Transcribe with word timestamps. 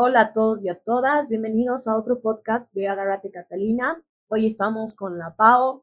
Hola 0.00 0.20
a 0.20 0.32
todos 0.32 0.62
y 0.62 0.68
a 0.68 0.78
todas, 0.78 1.28
bienvenidos 1.28 1.88
a 1.88 1.96
otro 1.96 2.20
podcast 2.20 2.72
de 2.72 2.86
Agarrate 2.86 3.32
Catalina. 3.32 4.00
Hoy 4.28 4.46
estamos 4.46 4.94
con 4.94 5.18
la 5.18 5.34
Pau. 5.34 5.82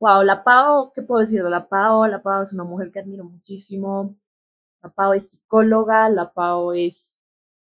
Wow, 0.00 0.24
la 0.24 0.42
Pau, 0.42 0.90
¿qué 0.92 1.02
puedo 1.02 1.20
decir 1.20 1.44
de 1.44 1.48
la 1.48 1.68
Pau? 1.68 2.04
La 2.06 2.20
Pau 2.20 2.42
es 2.42 2.52
una 2.52 2.64
mujer 2.64 2.90
que 2.90 2.98
admiro 2.98 3.22
muchísimo. 3.22 4.16
La 4.82 4.88
Pau 4.88 5.12
es 5.12 5.30
psicóloga, 5.30 6.08
la 6.08 6.32
Pau 6.32 6.72
es 6.72 7.20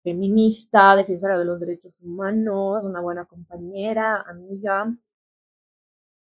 feminista, 0.03 0.95
defensora 0.95 1.37
de 1.37 1.43
los 1.43 1.59
derechos 1.59 1.93
humanos, 2.01 2.85
una 2.85 3.01
buena 3.01 3.25
compañera, 3.25 4.21
amiga. 4.21 4.95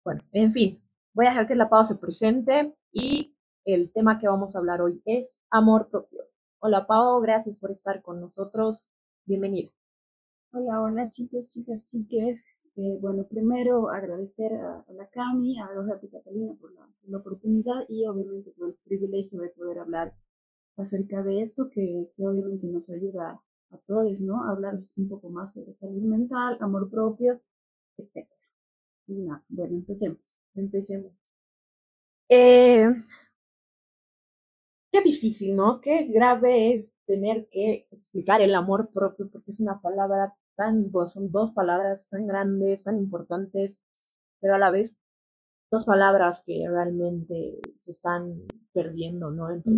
Bueno, 0.02 0.23
en 0.32 0.50
fin, 0.50 0.82
voy 1.12 1.27
a 1.27 1.29
dejar 1.29 1.46
que 1.46 1.57
la 1.57 1.68
Pau 1.68 1.84
se 1.84 1.96
presente 1.96 2.75
y 2.91 3.36
el 3.66 3.93
tema 3.93 4.18
que 4.18 4.29
vamos 4.29 4.57
a 4.57 4.61
hablar 4.61 4.80
hoy 4.80 5.02
es 5.04 5.39
amor 5.50 5.91
propio. 5.91 6.31
Hola 6.64 6.86
Pau, 6.86 7.20
gracias 7.20 7.56
por 7.56 7.72
estar 7.72 8.02
con 8.02 8.20
nosotros. 8.20 8.86
Bienvenida. 9.24 9.73
Hola, 10.52 10.80
hola 10.80 11.10
chicos, 11.10 11.48
chicas, 11.48 11.84
chiques. 11.84 12.54
Eh, 12.77 12.98
bueno, 13.00 13.27
primero 13.27 13.91
agradecer 13.91 14.52
a, 14.54 14.84
la 14.92 15.09
Cami, 15.09 15.59
a 15.59 15.66
Rosa 15.66 15.98
y 16.01 16.09
Catalina 16.09 16.54
por 16.60 16.73
la, 16.73 17.18
oportunidad 17.18 17.84
y 17.88 18.06
obviamente 18.06 18.52
por 18.52 18.68
el 18.68 18.77
privilegio 18.84 19.40
de 19.40 19.48
poder 19.48 19.80
hablar 19.80 20.14
acerca 20.77 21.24
de 21.24 21.42
esto 21.42 21.68
que, 21.68 22.09
obviamente 22.18 22.68
nos 22.68 22.88
ayuda 22.90 23.42
a 23.73 23.79
todos, 23.79 24.20
¿no? 24.20 24.45
A 24.45 24.52
hablar 24.52 24.76
un 24.96 25.09
poco 25.09 25.30
más 25.30 25.54
sobre 25.54 25.74
salud 25.74 26.02
mental, 26.02 26.59
amor 26.60 26.88
propio, 26.88 27.40
etc. 27.96 28.29
Y 29.09 29.15
nada, 29.15 29.42
bueno, 29.48 29.74
empecemos. 29.74 30.20
Empecemos. 30.54 31.12
Eh, 32.29 32.88
qué 34.92 35.02
difícil, 35.02 35.56
¿no? 35.56 35.80
Qué 35.80 36.05
grave 36.05 36.74
es 36.74 36.92
tener 37.06 37.48
que 37.51 37.87
explicar 37.91 38.42
el 38.42 38.55
amor 38.55 38.91
propio 38.92 39.28
porque 39.30 39.52
es 39.52 39.60
una 39.60 39.80
palabra 39.80 40.34
tan, 40.55 40.91
pues, 40.91 41.12
son 41.12 41.32
dos 41.32 41.52
palabras 41.52 42.02
tan 42.10 42.26
grandes, 42.26 42.82
tan 42.85 42.98
importantes, 42.98 43.80
pero 44.40 44.54
a 44.54 44.59
la 44.59 44.70
vez 44.70 44.96
dos 45.70 45.87
palabras 45.87 46.43
que 46.46 46.66
realmente 46.68 47.60
se 47.80 47.90
están 47.90 48.43
perdiendo, 48.74 49.30
¿no? 49.30 49.51
Entre, 49.51 49.73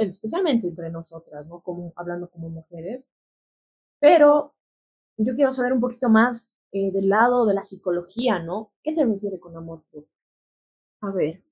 especialmente 0.00 0.68
entre 0.68 0.90
nosotras, 0.90 1.46
¿no? 1.46 1.60
Como, 1.60 1.92
hablando 1.96 2.30
como 2.30 2.48
mujeres. 2.50 3.04
Pero 4.00 4.54
yo 5.16 5.34
quiero 5.34 5.52
saber 5.52 5.72
un 5.72 5.80
poquito 5.80 6.08
más 6.08 6.56
eh, 6.72 6.92
del 6.92 7.08
lado 7.08 7.46
de 7.46 7.54
la 7.54 7.64
psicología, 7.64 8.38
¿no? 8.38 8.72
¿Qué 8.82 8.94
se 8.94 9.04
refiere 9.04 9.40
con 9.40 9.56
amor 9.56 9.82
propio? 9.90 10.10
A 11.00 11.10
ver, 11.10 11.42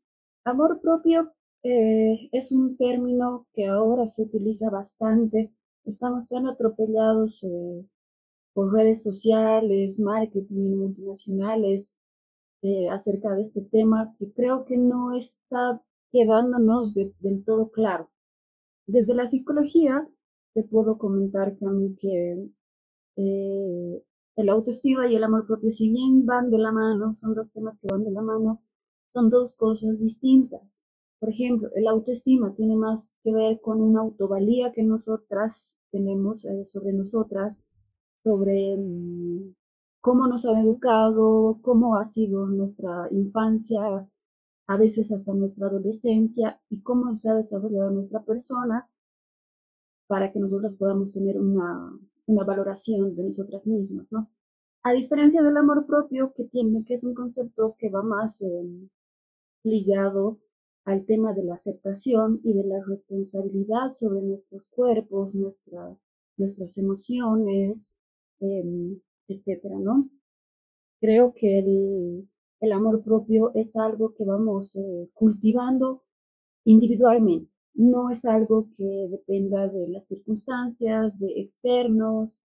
amor 0.44 0.80
propio 0.80 1.34
eh, 1.64 2.28
es 2.32 2.50
un 2.52 2.76
término 2.76 3.46
que 3.54 3.66
ahora 3.66 4.06
se 4.06 4.22
utiliza 4.22 4.70
bastante. 4.70 5.52
Estamos 5.84 6.28
tan 6.28 6.46
atropellados 6.46 7.42
eh, 7.44 7.86
por 8.54 8.72
redes 8.72 9.02
sociales, 9.02 10.00
marketing, 10.00 10.76
multinacionales, 10.76 11.94
eh, 12.62 12.88
acerca 12.90 13.34
de 13.34 13.42
este 13.42 13.62
tema 13.62 14.12
que 14.18 14.32
creo 14.32 14.64
que 14.64 14.76
no 14.76 15.16
está 15.16 15.82
quedándonos 16.12 16.94
del 16.94 17.44
todo 17.44 17.70
claro. 17.70 18.10
Desde 18.86 19.14
la 19.14 19.26
psicología, 19.26 20.08
te 20.54 20.62
puedo 20.64 20.98
comentar 20.98 21.56
que 21.56 21.66
a 21.66 21.70
mí 21.70 21.96
que 21.96 22.48
el 24.36 24.48
autoestima 24.48 25.08
y 25.08 25.16
el 25.16 25.24
amor 25.24 25.46
propio, 25.46 25.70
si 25.70 25.90
bien 25.90 26.26
van 26.26 26.50
de 26.50 26.58
la 26.58 26.72
mano, 26.72 27.14
son 27.20 27.34
dos 27.34 27.50
temas 27.52 27.78
que 27.78 27.88
van 27.90 28.04
de 28.04 28.10
la 28.10 28.22
mano, 28.22 28.62
son 29.12 29.30
dos 29.30 29.54
cosas 29.54 30.00
distintas. 30.00 30.82
Por 31.22 31.30
ejemplo, 31.30 31.70
el 31.76 31.86
autoestima 31.86 32.52
tiene 32.56 32.74
más 32.74 33.16
que 33.22 33.32
ver 33.32 33.60
con 33.60 33.80
una 33.80 34.00
autovalía 34.00 34.72
que 34.72 34.82
nosotras 34.82 35.72
tenemos 35.92 36.44
eh, 36.44 36.66
sobre 36.66 36.92
nosotras, 36.92 37.62
sobre 38.24 38.76
mm, 38.76 39.54
cómo 40.00 40.26
nos 40.26 40.44
han 40.46 40.56
educado, 40.56 41.60
cómo 41.62 41.94
ha 41.94 42.06
sido 42.06 42.48
nuestra 42.48 43.06
infancia, 43.12 43.80
a 44.66 44.76
veces 44.76 45.12
hasta 45.12 45.32
nuestra 45.32 45.68
adolescencia 45.68 46.60
y 46.68 46.82
cómo 46.82 47.16
se 47.16 47.28
ha 47.30 47.34
desarrollado 47.34 47.92
nuestra 47.92 48.24
persona 48.24 48.90
para 50.08 50.32
que 50.32 50.40
nosotras 50.40 50.74
podamos 50.74 51.12
tener 51.12 51.38
una, 51.38 51.88
una 52.26 52.42
valoración 52.44 53.14
de 53.14 53.22
nosotras 53.22 53.68
mismas, 53.68 54.10
¿no? 54.10 54.28
A 54.82 54.92
diferencia 54.92 55.40
del 55.40 55.56
amor 55.56 55.86
propio 55.86 56.32
que 56.34 56.46
tiene, 56.46 56.84
que 56.84 56.94
es 56.94 57.04
un 57.04 57.14
concepto 57.14 57.76
que 57.78 57.90
va 57.90 58.02
más 58.02 58.42
eh, 58.42 58.88
ligado 59.62 60.40
al 60.84 61.04
tema 61.04 61.32
de 61.32 61.44
la 61.44 61.54
aceptación 61.54 62.40
y 62.42 62.54
de 62.54 62.64
la 62.64 62.82
responsabilidad 62.84 63.90
sobre 63.90 64.22
nuestros 64.22 64.66
cuerpos, 64.68 65.34
nuestra, 65.34 65.96
nuestras 66.36 66.76
emociones, 66.76 67.92
eh, 68.40 68.98
etcétera, 69.28 69.78
¿no? 69.78 70.10
Creo 71.00 71.34
que 71.34 71.58
el, 71.58 72.28
el, 72.60 72.72
amor 72.72 73.02
propio 73.02 73.52
es 73.54 73.76
algo 73.76 74.14
que 74.14 74.24
vamos 74.24 74.76
eh, 74.76 75.08
cultivando 75.14 76.02
individualmente. 76.64 77.50
No 77.74 78.10
es 78.10 78.24
algo 78.24 78.68
que 78.76 79.08
dependa 79.10 79.68
de 79.68 79.88
las 79.88 80.06
circunstancias, 80.06 81.18
de 81.18 81.40
externos 81.40 82.40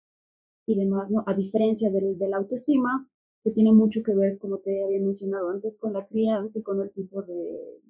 y 0.66 0.76
demás, 0.76 1.10
¿no? 1.10 1.24
A 1.26 1.34
diferencia 1.34 1.90
del, 1.90 2.18
de 2.18 2.28
la 2.28 2.38
autoestima, 2.38 3.08
que 3.44 3.50
tiene 3.50 3.72
mucho 3.72 4.02
que 4.02 4.14
ver, 4.14 4.38
como 4.38 4.58
te 4.58 4.82
había 4.84 5.00
mencionado 5.00 5.50
antes, 5.50 5.78
con 5.78 5.92
la 5.92 6.06
crianza 6.06 6.58
y 6.58 6.62
con 6.62 6.80
el 6.80 6.90
tipo 6.90 7.22
de, 7.22 7.80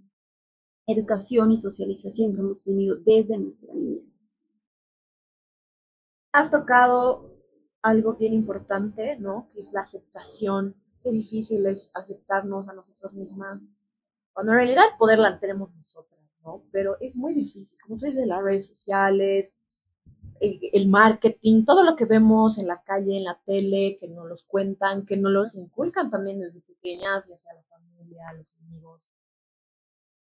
educación 0.88 1.52
y 1.52 1.58
socialización 1.58 2.34
que 2.34 2.40
hemos 2.40 2.62
tenido 2.62 2.96
desde 2.96 3.38
nuestra 3.38 3.72
niñez. 3.74 4.24
Has 6.32 6.50
tocado 6.50 7.36
algo 7.82 8.14
bien 8.14 8.32
importante, 8.32 9.16
¿no? 9.18 9.48
Que 9.52 9.60
es 9.60 9.72
la 9.72 9.82
aceptación. 9.82 10.74
Qué 11.02 11.12
difícil 11.12 11.64
es 11.66 11.90
aceptarnos 11.94 12.68
a 12.68 12.72
nosotros 12.72 13.14
mismas, 13.14 13.60
cuando 14.32 14.52
en 14.52 14.58
realidad 14.58 14.84
el 14.90 14.98
poder 14.98 15.18
la 15.18 15.38
tenemos 15.38 15.74
nosotras, 15.74 16.20
¿no? 16.42 16.64
Pero 16.72 16.96
es 17.00 17.14
muy 17.14 17.34
difícil, 17.34 17.78
como 17.82 17.98
tú 17.98 18.06
dices, 18.06 18.26
las 18.26 18.42
redes 18.42 18.66
sociales, 18.66 19.54
el, 20.40 20.88
marketing, 20.88 21.64
todo 21.64 21.84
lo 21.84 21.96
que 21.96 22.04
vemos 22.04 22.58
en 22.58 22.66
la 22.66 22.82
calle, 22.82 23.16
en 23.16 23.24
la 23.24 23.40
tele, 23.44 23.98
que 24.00 24.08
nos 24.08 24.26
los 24.28 24.44
cuentan, 24.44 25.04
que 25.04 25.16
nos 25.16 25.32
los 25.32 25.54
inculcan 25.54 26.10
también 26.10 26.40
desde 26.40 26.60
pequeñas, 26.60 27.28
ya 27.28 27.36
sea 27.38 27.54
la 27.54 27.62
familia, 27.64 28.32
los 28.34 28.54
amigos 28.62 29.08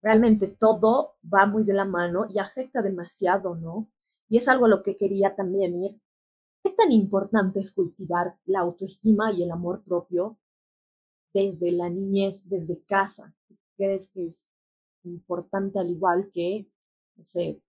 realmente 0.02 0.48
todo 0.48 1.16
va 1.22 1.46
muy 1.46 1.64
de 1.64 1.74
la 1.74 1.84
mano 1.84 2.26
y 2.28 2.38
afecta 2.38 2.82
demasiado, 2.82 3.54
¿no? 3.56 3.88
Y 4.28 4.38
es 4.38 4.48
algo 4.48 4.66
a 4.66 4.68
lo 4.68 4.82
que 4.82 4.96
quería 4.96 5.34
también 5.34 5.82
ir. 5.82 6.00
¿Qué 6.62 6.70
tan 6.70 6.92
importante 6.92 7.60
es 7.60 7.72
cultivar 7.72 8.36
la 8.46 8.60
autoestima 8.60 9.32
y 9.32 9.42
el 9.42 9.50
amor 9.50 9.82
propio 9.84 10.38
desde 11.32 11.72
la 11.72 11.88
niñez, 11.88 12.48
desde 12.48 12.82
casa? 12.82 13.34
¿Crees 13.76 14.10
que 14.10 14.26
es 14.26 14.48
importante 15.04 15.78
al 15.78 15.90
igual 15.90 16.30
que, 16.32 16.68
no 17.16 17.24
sé, 17.24 17.62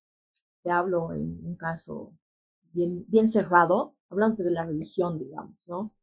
te 0.64 0.72
hablo 0.72 1.14
en 1.14 1.46
un 1.46 1.56
caso 1.56 2.14
bien, 2.74 3.06
bien 3.08 3.28
cerrado, 3.28 3.96
hablando 4.10 4.44
de 4.44 4.52
la 4.52 4.66
religión, 4.66 5.20
digamos, 5.20 5.68
¿no? 5.68 5.94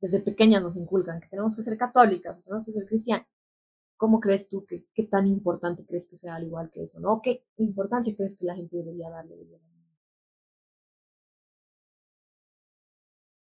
desde 0.00 0.20
pequeñas 0.20 0.62
nos 0.62 0.76
inculcan 0.76 1.20
que 1.20 1.26
tenemos 1.26 1.56
que 1.56 1.62
ser 1.64 1.76
católicas, 1.76 2.40
tenemos 2.44 2.64
que 2.64 2.72
ser 2.72 2.86
cristianas 2.86 3.26
¿Cómo 3.98 4.20
crees 4.20 4.48
tú 4.48 4.64
que 4.64 4.86
qué 4.94 5.02
tan 5.04 5.26
importante 5.26 5.84
crees 5.84 6.08
que 6.08 6.16
sea 6.16 6.36
al 6.36 6.44
igual 6.44 6.70
que 6.70 6.84
eso, 6.84 7.00
no? 7.00 7.20
¿Qué 7.22 7.44
importancia 7.58 8.16
crees 8.16 8.36
que 8.38 8.46
la 8.46 8.54
gente 8.54 8.76
debería 8.78 9.10
darle? 9.10 9.36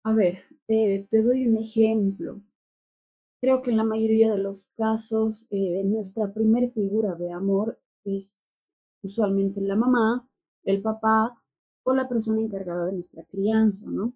A 0.02 0.12
ver, 0.12 0.38
te 0.66 1.22
doy 1.22 1.46
un 1.46 1.56
ejemplo. 1.58 2.40
Creo 3.40 3.62
que 3.62 3.70
en 3.70 3.76
la 3.76 3.84
mayoría 3.84 4.30
de 4.32 4.38
los 4.38 4.66
casos 4.76 5.46
eh, 5.50 5.82
nuestra 5.84 6.32
primera 6.32 6.68
figura 6.70 7.14
de 7.14 7.32
amor 7.32 7.78
es 8.04 8.50
usualmente 9.02 9.60
la 9.60 9.76
mamá, 9.76 10.26
el 10.64 10.82
papá 10.82 11.38
o 11.82 11.94
la 11.94 12.09
persona 12.09 12.41
encargada 12.41 12.86
de 12.86 12.92
nuestra 12.92 13.24
crianza, 13.24 13.86
¿no? 13.86 14.15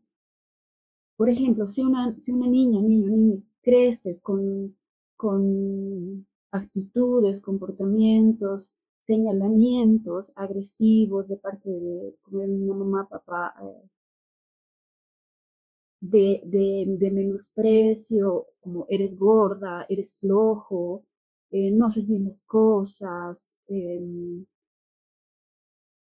Por 1.17 1.29
ejemplo, 1.29 1.67
si 1.69 1.83
una, 1.83 2.19
si 2.19 2.33
una 2.33 2.47
niña, 2.47 2.81
niño, 2.81 3.09
niño 3.11 3.43
crece 3.63 4.19
con 4.21 4.77
con 5.25 6.27
actitudes, 6.51 7.41
comportamientos, 7.41 8.75
señalamientos 9.01 10.33
agresivos 10.37 11.27
de 11.29 11.39
parte 11.39 11.71
de 11.71 12.15
una 12.31 12.75
mamá, 12.75 13.09
papá, 13.09 13.55
eh, 13.63 13.89
de, 16.03 16.43
de, 17.01 17.11
menosprecio, 17.11 18.49
como 18.61 18.85
eres 18.91 19.17
gorda, 19.17 19.87
eres 19.89 20.15
flojo, 20.21 21.05
eh, 21.51 21.71
no 21.71 21.87
haces 21.87 22.07
bien 22.07 22.27
las 22.27 22.43
cosas, 22.43 23.57
em, 23.69 24.45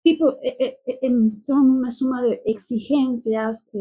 tipo, 0.04 0.38
eh, 0.42 0.78
em, 1.02 1.42
son 1.42 1.70
una 1.70 1.90
suma 1.90 2.22
de 2.22 2.40
exigencias, 2.46 3.64
que, 3.64 3.80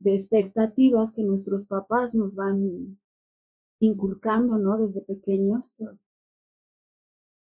de 0.00 0.14
expectativas 0.14 1.12
que 1.12 1.22
nuestros 1.22 1.64
papás 1.66 2.14
nos 2.14 2.34
van 2.34 2.98
inculcando, 3.80 4.58
¿no? 4.58 4.78
Desde 4.78 5.00
pequeños. 5.02 5.74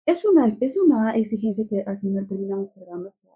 es 0.05 0.25
una, 0.25 0.57
es 0.59 0.77
una 0.77 1.15
exigencia 1.15 1.67
que 1.67 1.81
al 1.81 1.99
final 1.99 2.27
terminamos 2.27 2.71
cargando 2.71 3.09
hasta 3.09 3.27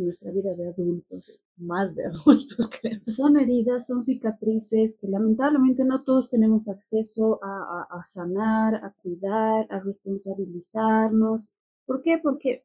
nuestra 0.00 0.30
vida 0.30 0.54
de 0.54 0.68
adultos. 0.68 1.40
Más 1.56 1.94
de 1.94 2.06
adultos, 2.06 2.68
creo. 2.80 2.98
Son 3.02 3.36
heridas, 3.36 3.86
son 3.86 4.02
cicatrices 4.02 4.96
que 4.96 5.08
lamentablemente 5.08 5.84
no 5.84 6.02
todos 6.02 6.30
tenemos 6.30 6.68
acceso 6.68 7.40
a, 7.42 7.86
a, 7.90 8.04
sanar, 8.04 8.76
a 8.76 8.92
cuidar, 9.02 9.66
a 9.70 9.80
responsabilizarnos. 9.80 11.48
¿Por 11.84 12.02
qué? 12.02 12.18
Porque 12.18 12.64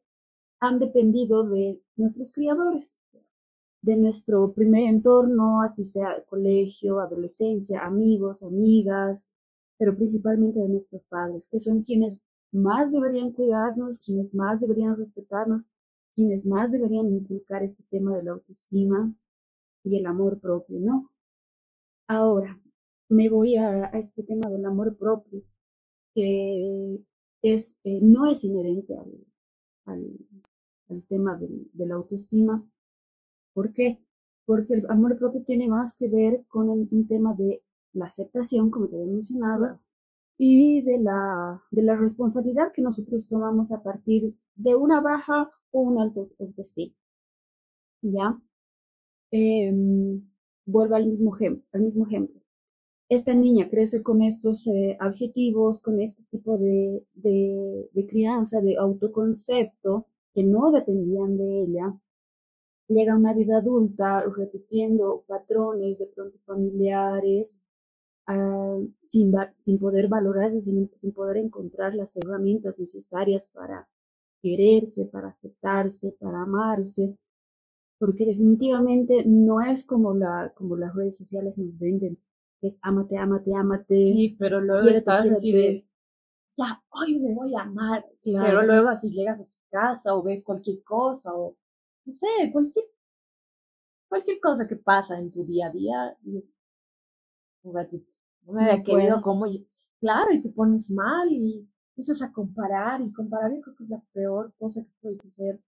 han 0.60 0.78
dependido 0.78 1.44
de 1.44 1.80
nuestros 1.96 2.32
criadores, 2.32 2.98
de 3.82 3.96
nuestro 3.96 4.52
primer 4.52 4.84
entorno, 4.84 5.62
así 5.62 5.84
sea 5.84 6.22
colegio, 6.28 7.00
adolescencia, 7.00 7.82
amigos, 7.82 8.42
amigas, 8.42 9.30
pero 9.82 9.96
principalmente 9.96 10.60
de 10.60 10.68
nuestros 10.68 11.04
padres, 11.06 11.48
que 11.48 11.58
son 11.58 11.82
quienes 11.82 12.22
más 12.52 12.92
deberían 12.92 13.32
cuidarnos, 13.32 13.98
quienes 13.98 14.32
más 14.32 14.60
deberían 14.60 14.96
respetarnos, 14.96 15.66
quienes 16.14 16.46
más 16.46 16.70
deberían 16.70 17.08
inculcar 17.08 17.64
este 17.64 17.82
tema 17.90 18.16
de 18.16 18.22
la 18.22 18.30
autoestima 18.30 19.12
y 19.82 19.96
el 19.98 20.06
amor 20.06 20.38
propio, 20.38 20.78
¿no? 20.78 21.10
Ahora, 22.06 22.60
me 23.08 23.28
voy 23.28 23.56
a, 23.56 23.86
este 23.86 24.22
tema 24.22 24.48
del 24.50 24.64
amor 24.66 24.96
propio, 24.96 25.42
que 26.14 27.00
es, 27.42 27.76
eh, 27.82 27.98
no 28.00 28.30
es 28.30 28.44
inherente 28.44 28.96
al, 28.96 29.26
al, 29.86 31.02
tema 31.08 31.36
de 31.36 31.86
la 31.86 31.96
autoestima. 31.96 32.64
¿Por 33.52 33.72
qué? 33.72 33.98
Porque 34.44 34.74
el 34.74 34.88
amor 34.88 35.18
propio 35.18 35.42
tiene 35.42 35.66
más 35.66 35.96
que 35.96 36.06
ver 36.06 36.44
con 36.46 36.70
un 36.70 37.08
tema 37.08 37.34
de 37.34 37.64
la 37.92 38.06
aceptación, 38.06 38.70
como 38.70 38.88
te 38.88 38.96
había 38.96 39.12
mencionado, 39.12 39.80
y 40.38 40.82
de 40.82 40.98
la, 40.98 41.62
de 41.70 41.82
la 41.82 41.96
responsabilidad 41.96 42.72
que 42.72 42.82
nosotros 42.82 43.28
tomamos 43.28 43.72
a 43.72 43.82
partir 43.82 44.34
de 44.56 44.74
una 44.74 45.00
baja 45.00 45.50
o 45.70 45.80
una 45.82 46.02
alta 46.02 46.20
autoestima. 46.40 46.94
¿Ya? 48.02 48.40
Em, 49.30 50.22
vuelvo 50.66 50.94
al 50.96 51.06
mismo, 51.06 51.36
al 51.72 51.80
mismo 51.82 52.06
ejemplo. 52.06 52.40
Esta 53.08 53.34
niña 53.34 53.68
crece 53.70 54.02
con 54.02 54.22
estos 54.22 54.66
eh, 54.66 54.96
adjetivos, 55.00 55.80
con 55.80 56.00
este 56.00 56.22
tipo 56.30 56.58
de, 56.58 57.04
de, 57.14 57.90
de 57.92 58.06
crianza, 58.06 58.60
de 58.60 58.76
autoconcepto, 58.76 60.06
que 60.34 60.42
no 60.42 60.70
dependían 60.72 61.36
de 61.36 61.62
ella, 61.62 61.94
llega 62.88 63.12
a 63.12 63.16
una 63.16 63.32
vida 63.32 63.58
adulta 63.58 64.24
repitiendo 64.36 65.24
patrones 65.26 65.98
de 65.98 66.06
pronto 66.06 66.38
familiares, 66.44 67.56
Ah, 68.26 68.78
sin, 69.04 69.32
sin 69.56 69.78
poder 69.78 70.08
valorarse, 70.08 70.62
sin, 70.62 70.88
sin 70.96 71.12
poder 71.12 71.38
encontrar 71.38 71.94
las 71.94 72.16
herramientas 72.16 72.78
necesarias 72.78 73.48
para 73.52 73.88
quererse, 74.40 75.06
para 75.06 75.28
aceptarse, 75.28 76.14
para 76.20 76.42
amarse, 76.42 77.16
porque 77.98 78.24
definitivamente 78.26 79.24
no 79.26 79.60
es 79.60 79.84
como, 79.84 80.14
la, 80.14 80.52
como 80.54 80.76
las 80.76 80.94
redes 80.94 81.16
sociales 81.16 81.58
nos 81.58 81.76
venden, 81.78 82.18
es 82.60 82.78
ámate, 82.82 83.16
ámate, 83.16 83.54
ámate. 83.54 84.06
Sí, 84.06 84.36
pero 84.38 84.60
luego 84.60 84.88
estás 84.88 85.28
así 85.28 85.52
de, 85.52 85.84
ya, 86.56 86.80
hoy 86.90 87.18
me 87.18 87.34
voy 87.34 87.54
a 87.56 87.62
amar, 87.62 88.04
pero 88.22 88.62
luego 88.62 88.88
así 88.88 89.10
llegas 89.10 89.40
a 89.40 89.44
tu 89.44 89.50
casa 89.70 90.14
o 90.14 90.22
ves 90.22 90.44
cualquier 90.44 90.82
cosa 90.84 91.34
o, 91.34 91.56
no 92.04 92.14
sé, 92.14 92.26
cualquier, 92.52 92.84
cualquier 94.08 94.38
cosa 94.40 94.68
que 94.68 94.76
pasa 94.76 95.18
en 95.18 95.32
tu 95.32 95.44
día 95.44 95.68
a 95.68 95.70
día, 95.70 96.16
un 97.62 97.74
ratito. 97.74 98.10
No 98.46 98.54
me 98.54 98.62
había 98.62 98.82
querido 98.82 99.22
como 99.22 99.46
claro, 100.00 100.32
y 100.32 100.42
te 100.42 100.48
pones 100.48 100.90
mal 100.90 101.30
y 101.30 101.68
empiezas 101.90 102.22
a 102.22 102.32
comparar 102.32 103.00
y 103.00 103.12
comparar 103.12 103.52
yo 103.52 103.60
creo 103.60 103.76
que 103.76 103.84
es 103.84 103.90
la 103.90 104.02
peor 104.12 104.52
cosa 104.58 104.82
que 104.82 104.90
puedes 105.00 105.24
hacer 105.24 105.60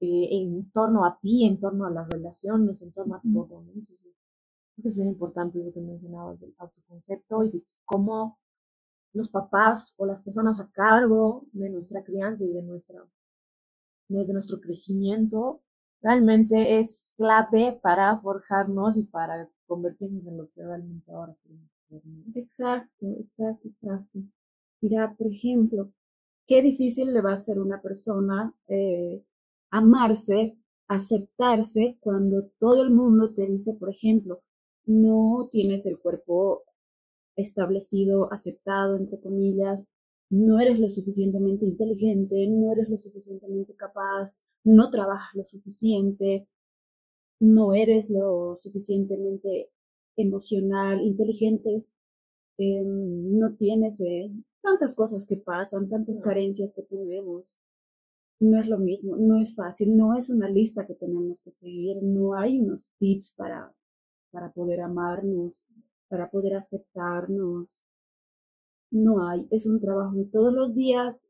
eh, 0.00 0.28
en 0.30 0.70
torno 0.70 1.04
a 1.04 1.18
ti, 1.20 1.44
en 1.44 1.58
torno 1.60 1.86
a 1.86 1.90
las 1.90 2.08
relaciones, 2.08 2.82
en 2.82 2.92
torno 2.92 3.16
a 3.16 3.20
todo, 3.20 3.62
¿no? 3.62 3.72
Entonces, 3.72 3.98
creo 4.00 4.82
que 4.82 4.88
es 4.88 4.96
bien 4.96 5.08
importante 5.08 5.58
lo 5.58 5.72
que 5.72 5.80
mencionabas 5.80 6.40
del 6.40 6.54
autoconcepto 6.58 7.44
y 7.44 7.50
de 7.50 7.64
cómo 7.84 8.38
los 9.12 9.28
papás 9.28 9.94
o 9.98 10.06
las 10.06 10.22
personas 10.22 10.60
a 10.60 10.70
cargo 10.70 11.44
de 11.52 11.68
nuestra 11.68 12.04
crianza 12.04 12.44
y 12.44 12.52
de 12.52 12.62
nuestra 12.62 13.04
de 14.08 14.32
nuestro 14.32 14.60
crecimiento 14.60 15.62
realmente 16.02 16.80
es 16.80 17.10
clave 17.16 17.78
para 17.80 18.18
forjarnos 18.20 18.96
y 18.96 19.04
para 19.04 19.48
convertirnos 19.70 20.26
en 20.26 20.36
lo 20.38 20.50
que 20.50 20.62
realmente 20.64 21.12
ahora 21.12 21.36
queremos. 21.42 21.70
Exacto, 22.34 23.06
exacto, 23.24 23.68
exacto. 23.68 24.18
Mira, 24.82 25.14
por 25.16 25.28
ejemplo, 25.28 25.92
qué 26.48 26.62
difícil 26.62 27.12
le 27.14 27.22
va 27.22 27.34
a 27.34 27.38
ser 27.46 27.58
una 27.60 27.80
persona 27.80 28.52
eh, 28.68 29.22
amarse, 29.70 30.56
aceptarse 30.88 31.96
cuando 32.00 32.50
todo 32.58 32.82
el 32.82 32.90
mundo 32.90 33.32
te 33.32 33.46
dice, 33.46 33.74
por 33.74 33.90
ejemplo, 33.90 34.42
no 34.86 35.48
tienes 35.52 35.86
el 35.86 35.98
cuerpo 35.98 36.64
establecido, 37.36 38.32
aceptado, 38.32 38.96
entre 38.96 39.20
comillas, 39.20 39.84
no 40.30 40.60
eres 40.60 40.78
lo 40.80 40.90
suficientemente 40.90 41.64
inteligente, 41.66 42.46
no 42.48 42.72
eres 42.72 42.88
lo 42.88 42.98
suficientemente 42.98 43.74
capaz, 43.74 44.32
no 44.64 44.90
trabajas 44.90 45.34
lo 45.34 45.44
suficiente, 45.44 46.46
no 47.40 47.74
eres 47.74 48.10
lo 48.10 48.56
suficientemente 48.58 49.70
emocional, 50.16 51.00
inteligente, 51.02 51.84
em, 52.58 53.38
no 53.38 53.54
tienes 53.56 54.00
eh, 54.00 54.30
tantas 54.62 54.94
cosas 54.94 55.26
que 55.26 55.36
pasan, 55.36 55.88
tantas 55.88 56.20
carencias 56.20 56.72
que 56.74 56.82
tenemos. 56.82 57.56
No 58.40 58.58
es 58.60 58.68
lo 58.68 58.78
mismo, 58.78 59.16
no 59.16 59.38
es 59.40 59.54
fácil, 59.54 59.96
no 59.96 60.14
es 60.16 60.30
una 60.30 60.48
lista 60.48 60.86
que 60.86 60.94
tenemos 60.94 61.40
que 61.42 61.52
seguir, 61.52 62.02
no 62.02 62.34
hay 62.34 62.58
unos 62.60 62.90
tips 62.98 63.32
para, 63.36 63.72
para 64.30 64.52
poder 64.52 64.80
amarnos, 64.80 65.62
para 66.08 66.30
poder 66.30 66.54
aceptarnos. 66.56 67.82
No 68.90 69.26
hay, 69.26 69.46
es 69.50 69.66
un 69.66 69.80
trabajo 69.80 70.16
de 70.16 70.24
todos 70.26 70.52
los 70.52 70.74
días 70.74 71.22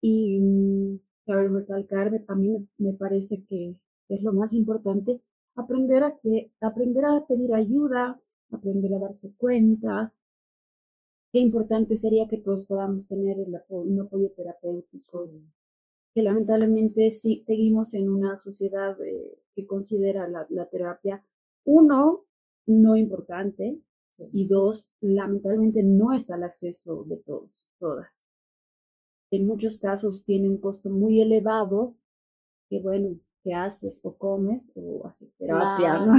y 0.00 0.40
mm, 0.40 0.98
cabe 1.26 1.48
recalcar, 1.48 2.24
a 2.28 2.34
mí 2.34 2.68
me 2.78 2.92
parece 2.94 3.44
que 3.48 3.76
es 4.08 4.22
lo 4.22 4.32
más 4.32 4.54
importante, 4.54 5.20
aprender 5.56 6.04
a 6.04 6.16
que, 6.18 6.52
aprender 6.60 7.04
a 7.04 7.26
pedir 7.26 7.54
ayuda, 7.54 8.20
aprender 8.50 8.94
a 8.94 8.98
darse 8.98 9.32
cuenta. 9.36 10.12
Qué 11.32 11.40
importante 11.40 11.96
sería 11.96 12.28
que 12.28 12.38
todos 12.38 12.64
podamos 12.64 13.08
tener 13.08 13.38
el, 13.40 13.60
un 13.68 14.00
apoyo 14.00 14.30
terapéutico, 14.30 15.28
que 16.14 16.22
lamentablemente 16.22 17.10
sí, 17.10 17.42
seguimos 17.42 17.94
en 17.94 18.08
una 18.08 18.38
sociedad 18.38 19.00
eh, 19.02 19.38
que 19.54 19.66
considera 19.66 20.28
la, 20.28 20.46
la, 20.50 20.66
terapia, 20.66 21.24
uno, 21.64 22.24
no 22.66 22.96
importante, 22.96 23.78
y 24.18 24.46
dos, 24.46 24.90
lamentablemente 25.00 25.82
no 25.82 26.14
está 26.14 26.36
al 26.36 26.44
acceso 26.44 27.04
de 27.04 27.18
todos, 27.18 27.68
todas. 27.78 28.24
En 29.30 29.46
muchos 29.46 29.78
casos 29.78 30.24
tiene 30.24 30.48
un 30.48 30.58
costo 30.58 30.88
muy 30.88 31.20
elevado, 31.20 31.96
que 32.70 32.80
bueno, 32.80 33.18
que 33.46 33.54
haces 33.54 34.00
o 34.02 34.16
comes 34.16 34.72
o 34.74 35.06
haces 35.06 35.32
terapia, 35.36 36.04
¿no? 36.04 36.14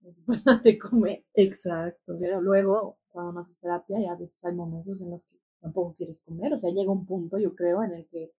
de 0.64 0.78
comer. 0.78 1.22
Exacto. 1.34 2.16
Pero 2.18 2.40
luego, 2.40 2.96
cuando 3.10 3.32
no 3.32 3.40
haces 3.40 3.58
terapia, 3.58 4.00
ya 4.00 4.12
a 4.12 4.16
veces 4.16 4.42
hay 4.46 4.54
momentos 4.54 4.98
en 5.02 5.10
los 5.10 5.20
que 5.24 5.36
tampoco 5.60 5.94
quieres 5.94 6.22
comer. 6.22 6.54
O 6.54 6.58
sea, 6.58 6.70
llega 6.70 6.90
un 6.90 7.04
punto, 7.04 7.36
yo 7.36 7.54
creo, 7.54 7.82
en 7.82 7.92
el 7.92 8.08
que 8.08 8.32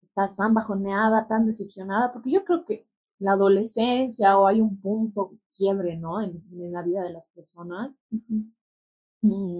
estás 0.00 0.36
tan 0.36 0.54
bajoneada, 0.54 1.26
tan 1.26 1.44
decepcionada, 1.44 2.12
porque 2.12 2.30
yo 2.30 2.44
creo 2.44 2.64
que 2.64 2.86
la 3.18 3.32
adolescencia 3.32 4.38
o 4.38 4.46
hay 4.46 4.60
un 4.60 4.80
punto 4.80 5.32
quiebre, 5.56 5.96
¿no? 5.96 6.20
En, 6.22 6.40
la 6.70 6.82
vida 6.82 7.02
de 7.02 7.14
las 7.14 7.24
personas. 7.34 7.90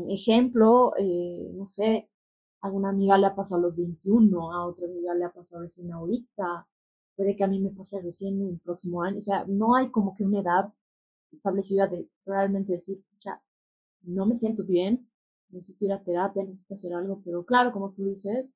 ejemplo, 0.09 0.93
eh, 0.97 1.51
no 1.55 1.67
sé, 1.67 2.09
a 2.61 2.71
una 2.71 2.91
amiga 2.91 3.19
le 3.19 3.27
ha 3.27 3.35
pasado 3.35 3.63
a 3.63 3.65
los 3.65 3.77
21, 3.77 4.53
a 4.53 4.67
otra 4.67 4.87
amiga 4.87 5.13
le 5.15 5.25
ha 5.25 5.33
pasado 5.33 5.63
recién 5.63 5.93
ahorita, 5.93 6.69
puede 7.17 7.37
que 7.37 7.45
a 7.45 7.49
mí 7.49 7.61
me 7.61 7.71
pase 7.71 8.01
recién 8.01 8.41
en 8.41 8.49
el 8.51 8.59
próximo 8.61 9.03
año, 9.03 9.19
o 9.19 9.23
sea, 9.23 9.45
no 9.47 9.75
hay 9.77 9.91
como 9.91 10.15
que 10.15 10.25
una 10.25 10.41
edad 10.41 10.73
establecida 11.33 11.87
de 11.89 12.09
realmente 12.27 12.73
decir, 12.73 13.03
ya, 13.21 13.43
no 14.03 14.27
me 14.27 14.37
siento 14.37 14.65
bien, 14.65 15.09
necesito 15.51 15.85
ir 15.87 15.93
a 15.93 16.03
terapia, 16.03 16.45
necesito 16.45 16.75
hacer 16.75 16.95
algo, 16.95 17.23
pero 17.25 17.45
claro, 17.45 17.73
como 17.73 17.93
tú 17.93 18.05
dices, 18.05 18.47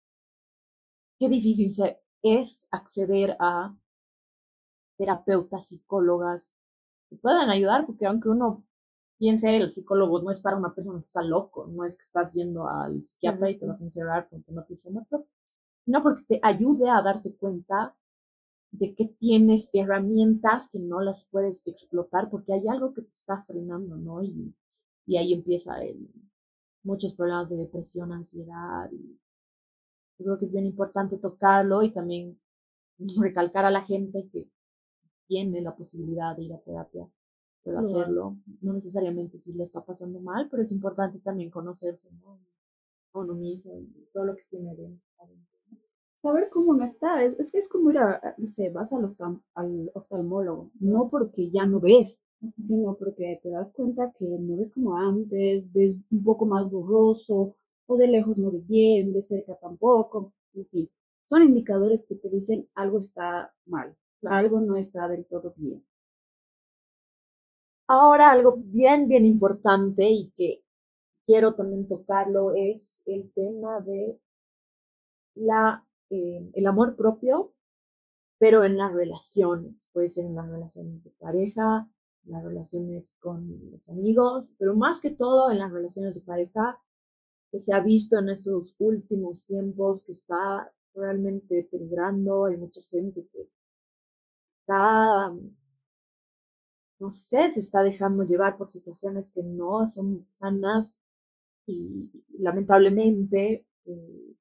qué 1.19 1.29
difícil 1.29 1.73
es 2.23 2.67
acceder 2.71 3.37
a 3.41 3.77
terapeutas, 4.97 5.69
psicólogas, 5.69 6.53
que 7.09 7.17
puedan 7.17 7.51
ayudar, 7.51 7.87
porque 7.87 8.07
aunque 8.07 8.29
uno 8.29 8.65
piense, 9.19 9.57
el 9.57 9.71
psicólogo 9.71 10.23
no 10.23 10.31
es 10.31 10.41
para 10.41 10.57
una 10.57 10.75
persona 10.75 11.01
que 11.01 11.07
está 11.07 11.23
loco, 11.23 11.67
no 11.69 11.85
es 11.85 11.97
que 11.97 12.03
estás 12.03 12.33
yendo 12.33 12.69
al 12.69 13.05
psiquiatra 13.07 13.51
y 13.51 13.59
te 13.59 13.67
vas 13.67 13.81
a 13.81 13.85
encerrar 13.85 14.29
porque 14.29 14.53
no 14.53 14.65
te 14.65 14.75
hizo 14.75 14.91
no 15.87 16.03
porque 16.03 16.25
te 16.25 16.41
ayude 16.43 16.91
a 16.91 17.01
darte 17.01 17.35
cuenta 17.37 17.95
de 18.71 18.95
que 18.95 19.07
tienes 19.07 19.71
herramientas 19.73 20.69
que 20.71 20.79
no 20.79 21.01
las 21.01 21.27
puedes 21.27 21.63
explotar 21.67 22.31
porque 22.31 22.53
hay 22.53 22.69
algo 22.69 22.93
que 22.95 23.03
te 23.03 23.13
está 23.13 23.43
frenando, 23.45 23.97
¿no? 23.97 24.23
Y, 24.23 24.55
y 25.07 25.17
ahí 25.17 25.33
empieza 25.33 25.77
muchos 26.83 27.15
problemas 27.15 27.49
de 27.49 27.57
depresión, 27.57 28.13
ansiedad 28.13 28.91
y 28.93 29.19
creo 30.19 30.39
que 30.39 30.47
es 30.47 30.53
bien 30.53 30.67
importante 30.67 31.19
tocarlo 31.19 31.83
y 31.83 31.93
también 31.93 32.39
recalcar 33.21 33.65
a 33.65 33.71
la 33.71 33.83
gente 33.83 34.29
que 34.33 34.49
tiene 35.27 35.61
la 35.61 35.75
posibilidad 35.75 36.37
de 36.37 36.45
ir 36.45 36.53
a 36.55 36.61
terapia, 36.61 37.09
puede 37.63 37.79
hacerlo. 37.79 38.37
No 38.61 38.73
necesariamente 38.73 39.41
si 39.41 39.53
le 39.53 39.65
está 39.65 39.85
pasando 39.85 40.21
mal, 40.21 40.49
pero 40.51 40.63
es 40.63 40.71
importante 40.71 41.19
también 41.19 41.51
conocerse, 41.51 42.09
¿no? 42.23 42.39
A 43.13 43.19
uno 43.19 43.35
mismo 43.35 43.79
y 43.79 44.09
todo 44.13 44.25
lo 44.25 44.37
que 44.37 44.45
tiene 44.51 44.75
dentro. 44.75 45.06
Saber 46.27 46.51
cómo 46.51 46.75
no 46.75 46.83
está, 46.83 47.23
es, 47.23 47.53
que 47.53 47.59
es 47.59 47.69
como 47.69 47.93
ir 47.93 47.99
a, 47.99 48.35
no 48.37 48.49
sé, 48.49 48.69
vas 48.71 48.93
al, 48.93 49.15
al 49.55 49.91
oftalmólogo, 49.95 50.73
no 50.81 51.09
porque 51.09 51.51
ya 51.53 51.67
no 51.67 51.79
ves, 51.79 52.21
sino 52.65 52.97
porque 52.97 53.39
te 53.45 53.51
das 53.51 53.73
cuenta 53.73 54.13
que 54.19 54.25
no 54.25 54.57
ves 54.57 54.73
como 54.73 54.97
antes, 54.97 55.73
ves 55.73 55.97
un 56.11 56.25
poco 56.25 56.45
más 56.45 56.69
borroso, 56.69 57.55
o 57.87 57.97
de 57.97 58.09
lejos 58.09 58.39
no 58.39 58.51
ves 58.51 58.67
bien, 58.67 59.13
de 59.13 59.23
cerca 59.23 59.55
tampoco, 59.55 60.33
en 60.55 60.67
fin. 60.67 60.91
Son 61.23 61.45
indicadores 61.45 62.05
que 62.05 62.17
te 62.17 62.29
dicen 62.29 62.69
algo 62.75 62.99
está 62.99 63.55
mal, 63.65 63.95
algo 64.25 64.61
no 64.61 64.75
está 64.77 65.07
del 65.07 65.27
todo 65.27 65.55
bien. 65.57 65.85
Ahora 67.87 68.33
algo 68.33 68.57
bien, 68.57 69.07
bien 69.07 69.25
importante 69.25 70.11
y 70.11 70.33
que 70.37 70.65
quiero 71.25 71.55
también 71.55 71.87
tocarlo 71.87 72.53
es 72.57 73.01
el 73.07 73.31
tema 73.33 73.81
de 73.81 74.19
la, 75.37 75.87
eh, 76.11 76.51
el 76.55 76.67
amor 76.67 76.97
propio, 76.97 77.53
pero 78.39 78.65
en 78.65 78.77
las 78.77 78.93
relaciones, 78.93 79.75
puede 79.93 80.11
ser 80.11 80.27
en 80.27 80.37
las 80.37 80.49
relaciones 80.49 81.03
de 81.03 81.11
pareja, 81.19 81.89
en 82.25 82.33
las 82.33 82.45
relaciones 82.45 83.15
con 83.21 83.49
los 83.71 83.89
amigos, 83.89 84.51
pero 84.59 84.75
más 84.75 85.01
que 85.01 85.11
todo 85.11 85.51
en 85.51 85.59
las 85.59 85.73
relaciones 85.73 86.15
de 86.15 86.21
pareja, 86.21 86.79
que 87.51 87.61
se 87.61 87.73
ha 87.73 87.81
visto 87.81 88.19
en 88.19 88.29
estos 88.31 88.75
últimos 88.79 89.45
tiempos 89.47 90.03
que 90.05 90.13
está 90.13 90.71
realmente 90.95 91.69
peligrando, 91.71 92.47
hay 92.47 92.57
mucha 92.57 92.81
gente 92.91 93.27
que 93.33 93.49
está, 94.61 95.33
no 96.99 97.13
sé, 97.13 97.51
se 97.51 97.61
está 97.61 97.83
dejando 97.83 98.25
llevar 98.25 98.57
por 98.57 98.69
situaciones 98.69 99.31
que 99.31 99.43
no 99.43 99.87
son 99.89 100.27
sanas 100.33 100.97
y 101.67 102.11
lamentablemente 102.39 103.67
eh, 103.85 104.37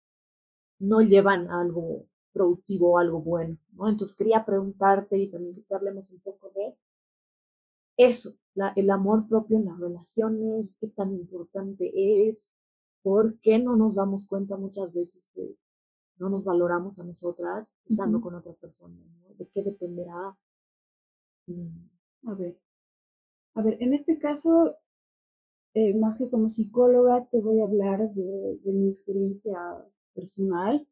no 0.80 1.02
llevan 1.02 1.50
a 1.50 1.62
algo 1.62 2.06
productivo 2.34 2.94
o 2.94 2.98
algo 2.98 3.22
bueno, 3.22 3.58
¿no? 3.74 3.90
Entonces 3.90 4.18
quería 4.18 4.46
preguntarte 4.46 5.18
y 5.18 5.30
también 5.30 5.64
que 5.68 5.76
hablemos 5.76 6.10
un 6.12 6.20
poco 6.20 6.52
de 6.56 6.76
eso, 7.98 8.36
el 8.76 8.90
amor 8.90 9.28
propio 9.28 9.58
en 9.58 9.66
las 9.66 9.80
relaciones, 9.80 10.76
qué 10.80 10.88
tan 10.88 11.14
importante 11.14 11.92
es, 12.28 12.52
por 13.02 13.40
qué 13.40 13.60
no 13.60 13.76
nos 13.76 13.96
damos 13.96 14.28
cuenta 14.28 14.58
muchas 14.58 14.94
veces 14.94 15.30
que 15.34 15.56
no 16.18 16.30
nos 16.30 16.44
valoramos 16.44 17.00
a 17.00 17.04
nosotras 17.04 17.70
estando 17.86 18.20
con 18.20 18.36
otra 18.36 18.54
persona, 18.54 18.96
¿no? 18.96 19.34
¿De 19.36 19.48
qué 19.48 19.64
dependerá? 19.64 20.38
Mm, 21.48 22.30
a 22.30 22.34
ver, 22.34 22.58
a 23.56 23.62
ver, 23.62 23.78
en 23.80 23.94
este 23.94 24.18
caso, 24.20 24.76
eh, 25.74 25.94
más 25.94 26.18
que 26.18 26.30
como 26.30 26.50
psicóloga, 26.50 27.26
te 27.32 27.40
voy 27.40 27.62
a 27.62 27.66
hablar 27.66 28.14
de, 28.14 28.60
mi 28.66 28.90
experiencia 28.90 29.58
personal. 30.16 30.88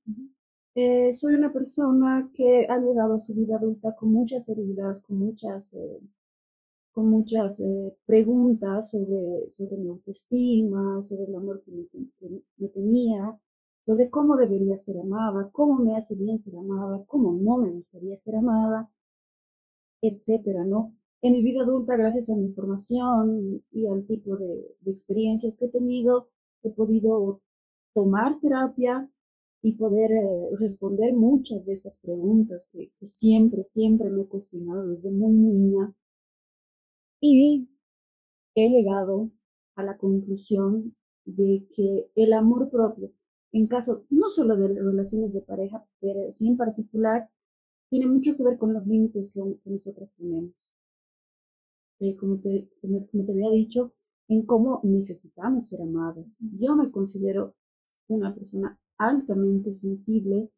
Eh, 0.75 1.13
soy 1.13 1.35
una 1.35 1.53
persona 1.53 2.29
que 2.33 2.67
ha 2.69 2.77
llegado 2.79 3.15
a 3.15 3.19
su 3.19 3.33
vida 3.33 3.57
adulta 3.57 3.95
con 3.95 4.11
muchas 4.11 4.49
heridas, 4.49 5.01
con 5.01 5.17
muchas 5.19 5.73
eh, 5.73 5.99
con 6.93 7.09
muchas 7.09 7.59
eh, 7.59 7.95
preguntas 8.05 8.91
sobre, 8.91 9.51
sobre 9.51 9.77
mi 9.77 9.89
autoestima, 9.89 11.01
sobre 11.03 11.25
el 11.25 11.35
amor 11.35 11.63
que 11.63 11.71
me, 12.57 12.67
tenía, 12.69 13.37
sobre 13.85 14.09
cómo 14.09 14.37
debería 14.37 14.77
ser 14.77 14.99
amada, 14.99 15.49
cómo 15.51 15.79
me 15.83 15.97
hace 15.97 16.15
bien 16.15 16.39
ser 16.39 16.55
amada, 16.55 17.03
cómo 17.07 17.33
no 17.33 17.57
me 17.57 17.71
gustaría 17.71 18.17
ser 18.19 18.35
amada, 18.35 18.89
etcétera, 20.01 20.65
¿no? 20.65 20.93
En 21.21 21.33
mi 21.33 21.41
vida 21.41 21.63
adulta, 21.63 21.95
gracias 21.95 22.29
a 22.29 22.35
mi 22.35 22.49
formación 22.53 23.63
y 23.71 23.87
al 23.87 24.05
tipo 24.05 24.35
de, 24.37 24.75
experiencias 24.85 25.57
que 25.57 25.65
he 25.65 25.69
tenido, 25.69 26.29
he 26.63 26.69
podido 26.69 27.41
tomar 27.93 28.39
terapia 28.39 29.09
y 29.63 29.71
poder 29.71 30.11
eh, 30.11 30.49
responder 30.59 31.13
muchas 31.13 31.65
de 31.65 31.73
esas 31.73 31.97
preguntas 31.97 32.67
que, 32.71 32.91
que 32.99 33.05
siempre, 33.07 33.63
siempre 33.63 34.09
me 34.09 34.23
he 34.23 34.27
cuestionado 34.27 34.89
desde 34.89 35.09
muy 35.09 35.31
niña 35.31 35.95
y 37.21 37.69
he 38.55 38.69
llegado 38.69 39.31
a 39.75 39.83
la 39.83 39.97
conclusión 39.97 40.93
de 41.23 41.65
que 41.73 42.11
el 42.15 42.33
amor 42.33 42.69
propio, 42.69 43.11
en 43.53 43.67
caso 43.67 44.03
no 44.09 44.29
solo 44.29 44.57
de 44.57 44.67
relaciones 44.67 45.31
de 45.33 45.41
pareja, 45.41 45.85
pero 46.01 46.33
sí 46.33 46.45
en 46.45 46.57
particular, 46.57 47.29
tiene 47.89 48.07
mucho 48.07 48.35
que 48.35 48.43
ver 48.43 48.57
con 48.57 48.73
los 48.73 48.85
límites 48.85 49.31
que, 49.31 49.39
nosotras 49.63 50.11
ponemos. 50.17 50.73
Eh, 51.99 52.17
como, 52.17 52.37
te, 52.39 52.67
como, 52.81 53.07
te 53.07 53.31
había 53.31 53.49
dicho, 53.51 53.93
en 54.27 54.45
cómo 54.45 54.81
necesitamos 54.83 55.69
ser 55.69 55.81
amadas. 55.81 56.37
Yo 56.57 56.75
me 56.75 56.91
considero 56.91 57.55
una 58.07 58.35
persona 58.35 58.77
altamente 59.07 59.73
sensible. 59.73 60.49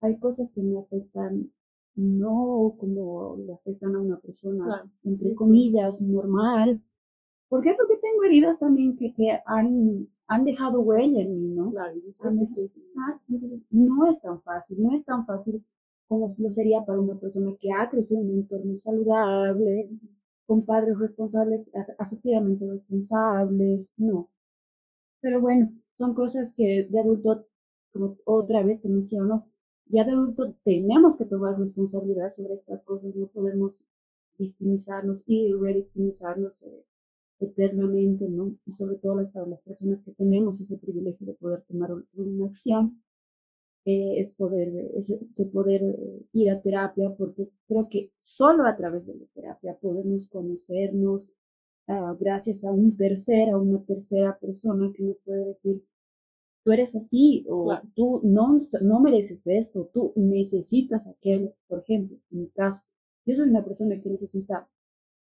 Hay 0.00 0.18
cosas 0.18 0.50
que 0.52 0.62
me 0.62 0.78
afectan 0.78 1.50
no 1.94 2.74
como 2.78 3.36
le 3.36 3.52
afectan 3.52 3.94
a 3.94 4.00
una 4.00 4.18
persona, 4.18 4.90
entre 5.04 5.34
comillas, 5.34 6.00
normal. 6.00 6.80
¿Por 7.48 7.62
qué? 7.62 7.74
Porque 7.76 7.98
tengo 8.00 8.24
heridas 8.24 8.58
también 8.58 8.96
que, 8.96 9.12
que 9.12 9.38
han, 9.44 10.08
han 10.26 10.44
dejado 10.44 10.80
huella 10.80 11.20
en 11.20 11.34
mí, 11.34 11.48
¿no? 11.54 11.70
Claro, 11.70 11.92
Entonces, 13.28 13.62
no 13.70 14.06
es 14.06 14.20
tan 14.22 14.40
fácil, 14.40 14.82
no 14.82 14.94
es 14.94 15.04
tan 15.04 15.26
fácil 15.26 15.62
como 16.08 16.34
lo 16.36 16.50
sería 16.50 16.84
para 16.84 17.00
una 17.00 17.18
persona 17.18 17.52
que 17.58 17.72
ha 17.72 17.88
crecido 17.88 18.20
en 18.20 18.30
un 18.30 18.38
entorno 18.40 18.76
saludable, 18.76 19.88
con 20.46 20.64
padres 20.64 20.98
responsables, 20.98 21.70
afectivamente 21.98 22.66
responsables, 22.68 23.92
no. 23.96 24.28
Pero 25.20 25.40
bueno, 25.40 25.72
son 25.94 26.14
cosas 26.14 26.52
que 26.54 26.86
de 26.90 27.00
adulto, 27.00 27.46
como 27.92 28.16
otra 28.24 28.62
vez 28.62 28.80
te 28.80 28.88
menciono, 28.88 29.46
ya 29.86 30.04
de 30.04 30.12
adulto 30.12 30.54
tenemos 30.64 31.16
que 31.16 31.26
tomar 31.26 31.58
responsabilidad 31.58 32.30
sobre 32.30 32.54
estas 32.54 32.82
cosas, 32.84 33.14
no 33.14 33.26
podemos 33.26 33.84
victimizarnos 34.38 35.22
y 35.26 35.52
revictimizarnos 35.52 36.62
eh, 36.62 36.84
eternamente, 37.40 38.28
¿no? 38.28 38.56
Y 38.66 38.72
sobre 38.72 38.96
todo 38.96 39.28
para 39.30 39.46
las 39.46 39.60
personas 39.62 40.02
que 40.02 40.12
tenemos 40.12 40.60
ese 40.60 40.78
privilegio 40.78 41.26
de 41.26 41.34
poder 41.34 41.62
tomar 41.68 41.90
una 42.14 42.46
acción, 42.46 43.02
eh, 43.84 44.20
es 44.20 44.32
poder, 44.32 44.68
es, 44.96 45.42
poder 45.52 45.82
eh, 45.82 46.26
ir 46.32 46.50
a 46.50 46.62
terapia, 46.62 47.14
porque 47.16 47.50
creo 47.66 47.88
que 47.88 48.12
solo 48.18 48.64
a 48.64 48.76
través 48.76 49.06
de 49.06 49.14
la 49.14 49.26
terapia 49.34 49.76
podemos 49.80 50.28
conocernos, 50.28 51.30
ah, 51.88 52.16
gracias 52.18 52.64
a 52.64 52.70
un 52.70 52.96
tercer, 52.96 53.50
a 53.50 53.58
una 53.58 53.82
tercera 53.84 54.38
persona 54.38 54.92
que 54.94 55.02
nos 55.02 55.16
puede 55.24 55.46
decir 55.46 55.82
tú 56.64 56.72
eres 56.72 56.94
así 56.96 57.44
o 57.48 57.78
tú 57.94 58.20
no, 58.24 58.58
no 58.82 59.00
mereces 59.00 59.46
esto, 59.46 59.90
tú 59.92 60.12
necesitas 60.16 61.06
aquello. 61.06 61.54
Por 61.68 61.80
ejemplo, 61.80 62.16
en 62.30 62.40
mi 62.40 62.48
caso, 62.50 62.82
yo 63.26 63.34
soy 63.34 63.48
una 63.48 63.64
persona 63.64 64.00
que 64.00 64.10
necesita 64.10 64.68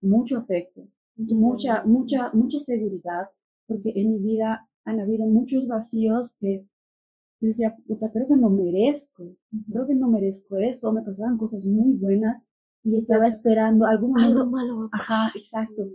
mucho 0.01 0.37
afecto, 0.37 0.87
mucha, 1.15 1.83
mucha, 1.83 2.31
mucha 2.33 2.59
seguridad, 2.59 3.27
porque 3.67 3.93
en 3.95 4.11
mi 4.11 4.19
vida 4.19 4.67
han 4.85 4.99
habido 4.99 5.25
muchos 5.27 5.67
vacíos 5.67 6.33
que 6.37 6.65
yo 7.39 7.47
decía, 7.47 7.75
puta, 7.87 8.11
creo 8.11 8.27
que 8.27 8.35
no 8.35 8.49
merezco, 8.49 9.35
creo 9.71 9.87
que 9.87 9.95
no 9.95 10.09
merezco 10.09 10.57
esto, 10.57 10.91
me 10.91 11.01
pasaban 11.01 11.37
cosas 11.37 11.65
muy 11.65 11.93
buenas 11.93 12.41
y 12.83 12.95
estaba 12.95 13.27
esperando 13.27 13.85
algún 13.85 14.19
Algo 14.19 14.45
malo. 14.45 14.89
Ajá, 14.91 15.31
exacto 15.35 15.87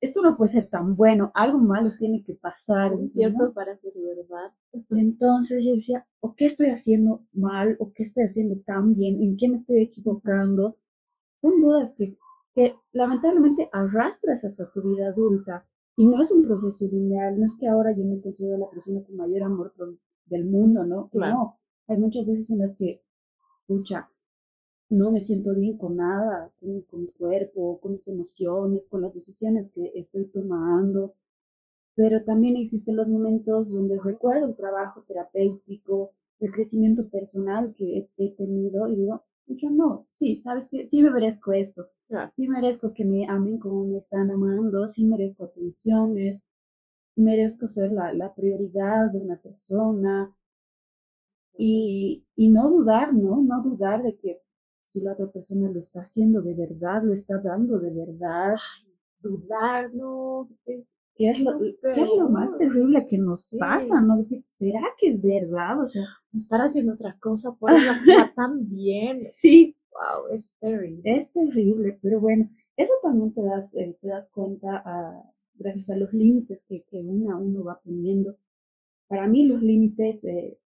esto 0.00 0.22
no 0.22 0.36
puede 0.36 0.50
ser 0.50 0.66
tan 0.66 0.94
bueno, 0.94 1.32
algo 1.34 1.58
malo 1.58 1.90
tiene 1.98 2.22
que 2.22 2.34
pasar. 2.34 2.92
Es 3.04 3.14
cierto 3.14 3.52
para 3.52 3.76
ser 3.78 3.92
verdad. 3.94 4.52
Entonces 4.90 5.64
yo 5.64 5.74
decía, 5.74 6.06
o 6.20 6.34
qué 6.34 6.46
estoy 6.46 6.68
haciendo 6.68 7.24
mal, 7.32 7.76
o 7.80 7.92
qué 7.92 8.04
estoy 8.04 8.24
haciendo 8.24 8.60
tan 8.64 8.94
bien, 8.94 9.20
en 9.22 9.36
qué 9.36 9.48
me 9.48 9.56
estoy 9.56 9.82
equivocando. 9.82 10.76
Son 11.40 11.60
dudas 11.60 11.94
que, 11.96 12.16
que 12.54 12.76
lamentablemente 12.92 13.68
arrastras 13.72 14.44
hasta 14.44 14.70
tu 14.70 14.82
vida 14.82 15.08
adulta. 15.08 15.66
Y 15.96 16.06
no 16.06 16.20
es 16.22 16.30
un 16.30 16.44
proceso 16.44 16.86
lineal, 16.86 17.40
no 17.40 17.46
es 17.46 17.56
que 17.58 17.66
ahora 17.66 17.90
yo 17.92 18.04
me 18.04 18.20
considero 18.20 18.56
la 18.56 18.70
persona 18.70 19.02
con 19.02 19.16
mayor 19.16 19.42
amor 19.42 19.74
del 20.26 20.44
mundo, 20.44 20.84
¿no? 20.84 21.10
No, 21.12 21.58
hay 21.88 21.96
muchas 21.96 22.24
veces 22.24 22.50
en 22.50 22.58
las 22.58 22.76
que, 22.76 23.02
escucha, 23.62 24.08
no 24.90 25.10
me 25.10 25.20
siento 25.20 25.54
bien 25.54 25.76
con 25.76 25.96
nada, 25.96 26.50
con, 26.60 27.02
mi 27.02 27.08
cuerpo, 27.08 27.78
con 27.80 27.92
mis 27.92 28.08
emociones, 28.08 28.86
con 28.86 29.02
las 29.02 29.14
decisiones 29.14 29.70
que 29.70 29.92
estoy 29.94 30.26
tomando. 30.26 31.14
Pero 31.94 32.24
también 32.24 32.56
existen 32.56 32.96
los 32.96 33.10
momentos 33.10 33.72
donde 33.72 34.00
recuerdo 34.00 34.46
el 34.46 34.56
trabajo 34.56 35.04
terapéutico, 35.06 36.12
el 36.40 36.52
crecimiento 36.52 37.08
personal 37.08 37.74
que 37.76 38.08
he, 38.16 38.30
tenido 38.30 38.88
y 38.88 38.96
digo, 38.96 39.24
yo 39.48 39.70
no, 39.70 40.06
sí, 40.10 40.36
sabes 40.36 40.68
que 40.68 40.86
sí 40.86 41.02
me 41.02 41.10
merezco 41.10 41.52
esto, 41.52 41.88
sí 42.32 42.48
merezco 42.48 42.92
que 42.94 43.04
me 43.04 43.26
amen 43.26 43.58
como 43.58 43.84
me 43.84 43.98
están 43.98 44.30
amando, 44.30 44.88
sí 44.88 45.04
merezco 45.04 45.44
atenciones, 45.44 46.40
merezco 47.16 47.68
ser 47.68 47.92
la, 47.92 48.12
la 48.14 48.34
prioridad 48.34 49.10
de 49.12 49.18
una 49.18 49.36
persona, 49.36 50.32
Y, 51.58 52.24
y 52.36 52.48
no 52.50 52.70
dudar, 52.70 53.12
¿no? 53.12 53.42
No 53.42 53.62
dudar 53.62 54.02
de 54.02 54.16
que 54.16 54.40
si 54.88 55.02
la 55.02 55.12
otra 55.12 55.26
persona 55.26 55.70
lo 55.70 55.80
está 55.80 56.00
haciendo 56.00 56.40
de 56.40 56.54
verdad, 56.54 57.02
lo 57.02 57.12
está 57.12 57.38
dando 57.38 57.78
de 57.78 57.90
verdad. 57.90 58.54
dudar, 59.20 59.92
no. 59.92 60.48
¿Qué 61.14 61.30
es, 61.30 61.40
lo, 61.40 61.58
¿Qué 61.58 62.00
es 62.02 62.08
lo 62.16 62.30
más 62.30 62.56
terrible 62.56 63.06
que 63.06 63.18
nos 63.18 63.50
pasa? 63.58 64.00
¿No? 64.00 64.16
Decir, 64.16 64.42
¿será 64.46 64.80
que 64.96 65.08
es 65.08 65.20
verdad? 65.20 65.82
O 65.82 65.86
sea, 65.86 66.04
estar 66.34 66.62
haciendo 66.62 66.94
otra 66.94 67.18
cosa 67.20 67.52
por 67.52 67.72
eso 67.72 67.92
tan 68.34 68.66
bien. 68.66 69.20
Sí. 69.20 69.76
Wow, 69.92 70.34
es 70.34 70.54
terrible. 70.58 71.02
Es 71.04 71.30
terrible, 71.32 71.98
pero 72.00 72.20
bueno, 72.20 72.48
eso 72.76 72.92
también 73.02 73.34
te 73.34 73.42
das, 73.42 73.74
eh, 73.74 73.94
te 74.00 74.08
das 74.08 74.30
cuenta 74.30 74.76
a, 74.76 74.82
ah, 74.86 75.32
gracias 75.54 75.90
a 75.90 75.96
los 75.96 76.14
límites 76.14 76.64
que, 76.66 76.82
que 76.84 76.98
uno, 76.98 77.38
uno 77.38 77.62
va 77.64 77.78
poniendo. 77.84 78.36
Para 79.06 79.26
mí 79.26 79.46
los 79.46 79.60
límites 79.60 80.24
eh, 80.24 80.56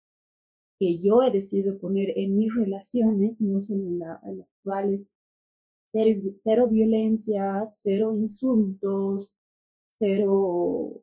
que 0.83 0.97
yo 0.97 1.23
he 1.23 1.31
decidido 1.31 1.77
poner 1.77 2.11
en 2.17 2.37
mis 2.37 2.53
relaciones, 2.53 3.39
no 3.39 3.61
son 3.61 3.87
en, 3.87 3.99
las 3.99 4.21
actuales, 4.21 5.07
cero, 6.35 6.67
violencia, 6.67 7.63
cero 7.67 8.13
insultos, 8.17 9.33
cero, 9.97 11.01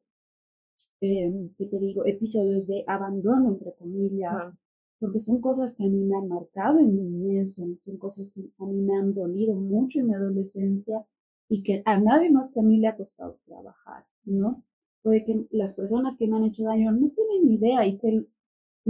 eh, 1.00 1.32
¿qué 1.56 1.64
te 1.64 1.78
digo?, 1.78 2.04
episodios 2.04 2.66
de 2.66 2.84
abandono, 2.86 3.52
entre 3.52 3.72
comillas, 3.72 4.52
porque 4.98 5.20
son 5.20 5.40
cosas 5.40 5.74
que 5.74 5.84
a 5.84 5.88
mí 5.88 6.04
me 6.04 6.14
han 6.14 6.28
marcado 6.28 6.78
en 6.78 6.94
mi 6.94 7.02
niñez, 7.02 7.54
son, 7.54 7.78
cosas 7.96 8.30
que 8.30 8.42
a 8.58 8.66
mí 8.66 8.82
me 8.82 8.98
han 8.98 9.14
dolido 9.14 9.54
mucho 9.54 10.00
en 10.00 10.08
mi 10.08 10.14
adolescencia 10.14 11.06
y 11.48 11.62
que 11.62 11.82
a 11.86 11.98
nadie 11.98 12.30
más 12.30 12.52
que 12.52 12.60
a 12.60 12.62
mí 12.62 12.78
le 12.78 12.88
ha 12.88 12.96
costado 12.96 13.38
trabajar, 13.46 14.04
¿no? 14.26 14.62
Puede 15.02 15.24
que 15.24 15.46
las 15.52 15.72
personas 15.72 16.18
que 16.18 16.28
me 16.28 16.36
han 16.36 16.44
hecho 16.44 16.64
daño 16.64 16.92
no 16.92 17.08
tienen 17.08 17.50
idea 17.50 17.86
y 17.86 17.96
que 17.96 18.26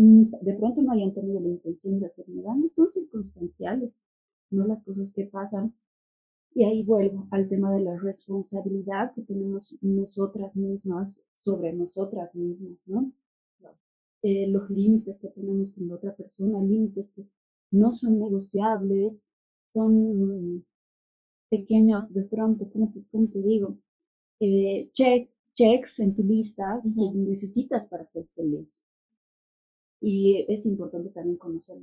de 0.01 0.55
pronto 0.55 0.81
no 0.81 0.93
hayan 0.93 1.13
tenido 1.13 1.41
la 1.41 1.49
intención 1.49 2.01
de 2.01 2.07
hacerme 2.07 2.43
daño, 2.43 2.71
son 2.71 2.89
circunstanciales, 2.89 3.99
no 4.51 4.67
las 4.67 4.83
cosas 4.83 5.13
que 5.13 5.27
pasan. 5.27 5.75
Y 6.55 6.65
ahí 6.65 6.83
vuelvo 6.83 7.29
al 7.31 7.49
tema 7.49 7.73
de 7.73 7.81
la 7.81 7.97
responsabilidad 7.99 9.13
que 9.15 9.23
tenemos 9.23 9.77
nosotras 9.83 10.57
mismas 10.57 11.23
sobre 11.35 11.73
nosotras 11.73 12.35
mismas, 12.35 12.89
¿no? 12.89 13.13
Eh, 14.23 14.47
los 14.49 14.69
límites 14.69 15.19
que 15.19 15.29
ponemos 15.29 15.71
con 15.73 15.89
la 15.89 15.95
otra 15.95 16.15
persona, 16.15 16.61
límites 16.61 17.11
que 17.11 17.27
no 17.71 17.93
son 17.93 18.19
negociables, 18.19 19.25
son 19.73 20.65
pequeños 21.49 22.13
de 22.13 22.25
pronto, 22.25 22.69
como 22.71 22.91
te, 22.93 23.43
digo, 23.43 23.77
eh, 24.41 24.91
check, 24.93 25.31
checks 25.55 26.01
en 26.01 26.15
tu 26.15 26.23
lista 26.23 26.83
que 26.83 27.19
necesitas 27.19 27.87
para 27.87 28.07
ser 28.07 28.27
feliz. 28.35 28.83
Y 30.01 30.47
es 30.49 30.65
importante 30.67 31.11
también 31.11 31.37
conocer 31.37 31.79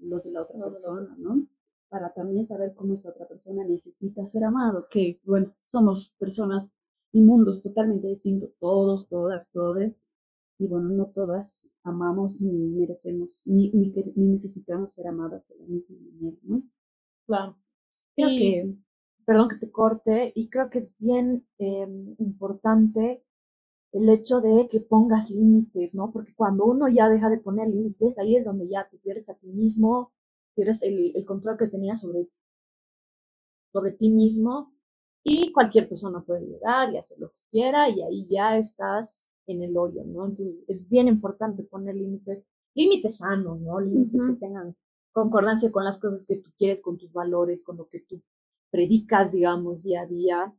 los, 0.00 0.24
de 0.24 0.30
la 0.32 0.42
otra 0.42 0.64
persona, 0.64 1.14
¿no? 1.18 1.46
Para 1.88 2.12
también 2.12 2.44
saber 2.44 2.74
cómo 2.74 2.94
esa 2.94 3.10
otra 3.10 3.28
persona 3.28 3.64
necesita 3.64 4.26
ser 4.26 4.44
amado, 4.44 4.86
que, 4.90 5.20
bueno, 5.24 5.52
somos 5.64 6.14
personas 6.18 6.74
y 7.12 7.22
mundos 7.22 7.62
totalmente 7.62 8.08
distintos, 8.08 8.50
todos, 8.58 9.08
todas, 9.08 9.50
todes, 9.52 10.00
y 10.58 10.66
bueno, 10.66 10.88
no 10.88 11.06
todas 11.06 11.74
amamos 11.84 12.40
ni 12.40 12.52
merecemos, 12.52 13.42
ni, 13.46 13.70
ni, 13.70 13.92
necesitamos 14.16 14.94
ser 14.94 15.06
amadas 15.06 15.46
de 15.48 15.56
la 15.56 15.66
misma 15.66 15.96
manera, 16.00 16.38
¿no? 16.42 16.62
Claro. 17.26 17.56
Creo 18.16 18.28
que, 18.28 18.74
perdón 19.24 19.48
que 19.50 19.56
te 19.56 19.70
corte, 19.70 20.32
y 20.34 20.48
creo 20.48 20.70
que 20.70 20.78
es 20.78 20.94
bien 20.98 21.46
em, 21.58 22.16
importante 22.18 23.22
el 23.96 24.08
hecho 24.10 24.40
de 24.40 24.68
que 24.68 24.80
pongas 24.80 25.30
límites, 25.30 25.94
¿no? 25.94 26.12
Porque 26.12 26.34
cuando 26.34 26.66
uno 26.66 26.88
ya 26.88 27.08
deja 27.08 27.30
de 27.30 27.38
poner 27.38 27.68
límites, 27.68 28.18
ahí 28.18 28.36
es 28.36 28.44
donde 28.44 28.68
ya 28.68 28.86
te 28.88 28.98
pierdes 28.98 29.30
a 29.30 29.34
ti 29.34 29.48
mismo, 29.48 30.12
pierdes 30.54 30.82
el, 30.82 31.12
el 31.16 31.24
control 31.24 31.56
que 31.56 31.68
tenías 31.68 32.00
sobre, 32.00 32.28
sobre 33.72 33.92
ti 33.92 34.10
mismo, 34.10 34.74
y 35.24 35.50
cualquier 35.52 35.88
persona 35.88 36.20
puede 36.20 36.46
llegar 36.46 36.92
y 36.92 36.98
hacer 36.98 37.18
lo 37.18 37.30
que 37.30 37.38
quiera, 37.50 37.88
y 37.88 38.02
ahí 38.02 38.26
ya 38.28 38.58
estás 38.58 39.30
en 39.46 39.62
el 39.62 39.76
hoyo, 39.76 40.04
¿no? 40.04 40.26
Entonces 40.26 40.56
es 40.68 40.88
bien 40.88 41.08
importante 41.08 41.62
poner 41.62 41.94
límites, 41.94 42.44
límites 42.74 43.16
sanos, 43.18 43.60
¿no? 43.60 43.80
Límites 43.80 44.20
que 44.28 44.34
tengan 44.34 44.76
concordancia 45.12 45.72
con 45.72 45.84
las 45.84 45.98
cosas 45.98 46.26
que 46.26 46.36
tú 46.36 46.50
quieres, 46.58 46.82
con 46.82 46.98
tus 46.98 47.12
valores, 47.12 47.64
con 47.64 47.78
lo 47.78 47.88
que 47.88 48.00
tú 48.00 48.20
predicas, 48.70 49.32
digamos, 49.32 49.84
día 49.84 50.02
a 50.02 50.06
día, 50.06 50.54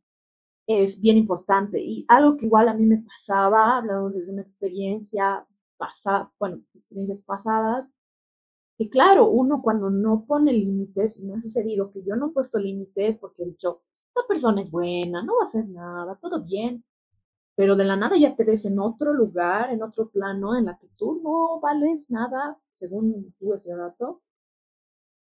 es 0.68 1.02
bien 1.02 1.18
importante. 1.18 1.82
Y 1.82 2.06
algo 2.10 2.38
que 2.38 2.46
igual 2.46 2.70
a 2.70 2.74
mí 2.74 2.86
me 2.86 3.00
pasaba, 3.00 3.78
hablando 3.78 4.10
desde 4.10 4.32
una 4.32 4.42
experiencia 4.44 5.48
pasada, 5.78 6.32
bueno, 6.40 6.62
experiencias 6.76 7.20
pasadas, 7.26 7.88
que 8.78 8.90
claro, 8.90 9.30
uno 9.30 9.62
cuando 9.62 9.90
no 9.90 10.26
pone 10.28 10.54
límites, 10.54 11.20
me 11.22 11.36
ha 11.36 11.42
sucedido 11.42 11.92
que 11.92 12.04
yo 12.04 12.16
no 12.16 12.28
he 12.28 12.34
puesto 12.34 12.60
límites 12.60 13.18
porque 13.18 13.44
he 13.44 13.48
dicho, 13.48 13.82
la 14.16 14.24
persona 14.28 14.62
es 14.62 14.72
buena, 14.72 15.24
no 15.24 15.36
va 15.36 15.42
a 15.44 15.46
hacer 15.46 15.68
nada, 15.68 16.18
todo 16.22 16.44
bien, 16.44 16.84
pero 17.56 17.76
de 17.76 17.86
la 17.86 17.96
nada 17.96 18.18
ya 18.18 18.36
te 18.36 18.44
ves 18.44 18.66
en 18.66 18.80
otro 18.80 19.14
lugar, 19.14 19.72
en 19.72 19.82
otro 19.82 20.10
plano, 20.10 20.56
en 20.56 20.66
la 20.66 20.78
que 20.78 20.88
tú 20.96 21.22
no 21.24 21.60
vales 21.60 22.06
nada, 22.10 22.60
según 22.76 23.34
tú 23.40 23.54
ese 23.56 23.76
rato, 23.76 24.22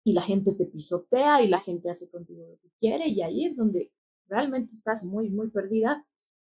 y 0.05 0.13
la 0.13 0.23
gente 0.23 0.53
te 0.53 0.67
pisotea 0.67 1.43
y 1.43 1.49
la 1.49 1.61
gente 1.61 1.91
hace 1.91 2.11
contigo 2.11 2.45
lo 2.47 2.59
que 2.61 2.71
quiere, 2.81 3.09
y 3.09 3.23
ahí 3.23 3.47
es 3.47 3.57
donde 3.57 3.93
realmente 4.29 4.75
estás 4.75 5.05
muy, 5.05 5.31
muy 5.31 5.51
perdida, 5.51 6.05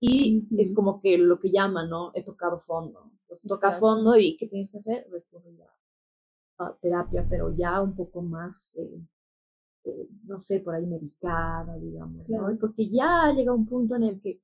y 0.01 0.49
es 0.59 0.75
como 0.75 1.01
que 1.01 1.19
lo 1.19 1.39
que 1.39 1.51
llaman, 1.51 1.91
¿no? 1.91 2.11
He 2.15 2.25
tocado 2.25 2.59
fondo. 2.59 3.11
Pues 3.29 3.43
tocas 3.43 3.79
fondo 3.79 4.17
y 4.17 4.37
¿qué 4.39 4.49
tienes 4.49 4.71
que 4.71 4.79
hacer? 4.79 5.07
Recurrir 5.11 5.61
a, 6.59 6.75
terapia, 6.81 7.27
pero 7.29 7.55
ya 7.55 7.81
un 7.81 7.95
poco 7.95 8.23
más, 8.23 8.77
eh, 8.77 9.01
eh, 9.85 10.09
no 10.25 10.41
sé, 10.41 10.61
por 10.61 10.75
ahí 10.75 10.87
medicada, 10.87 11.77
digamos, 11.79 12.29
¿no? 12.29 12.57
Porque 12.59 12.89
ya 12.89 13.33
llega 13.35 13.53
un 13.53 13.67
punto 13.67 13.95
en 13.97 14.05
el 14.05 14.21
que 14.21 14.41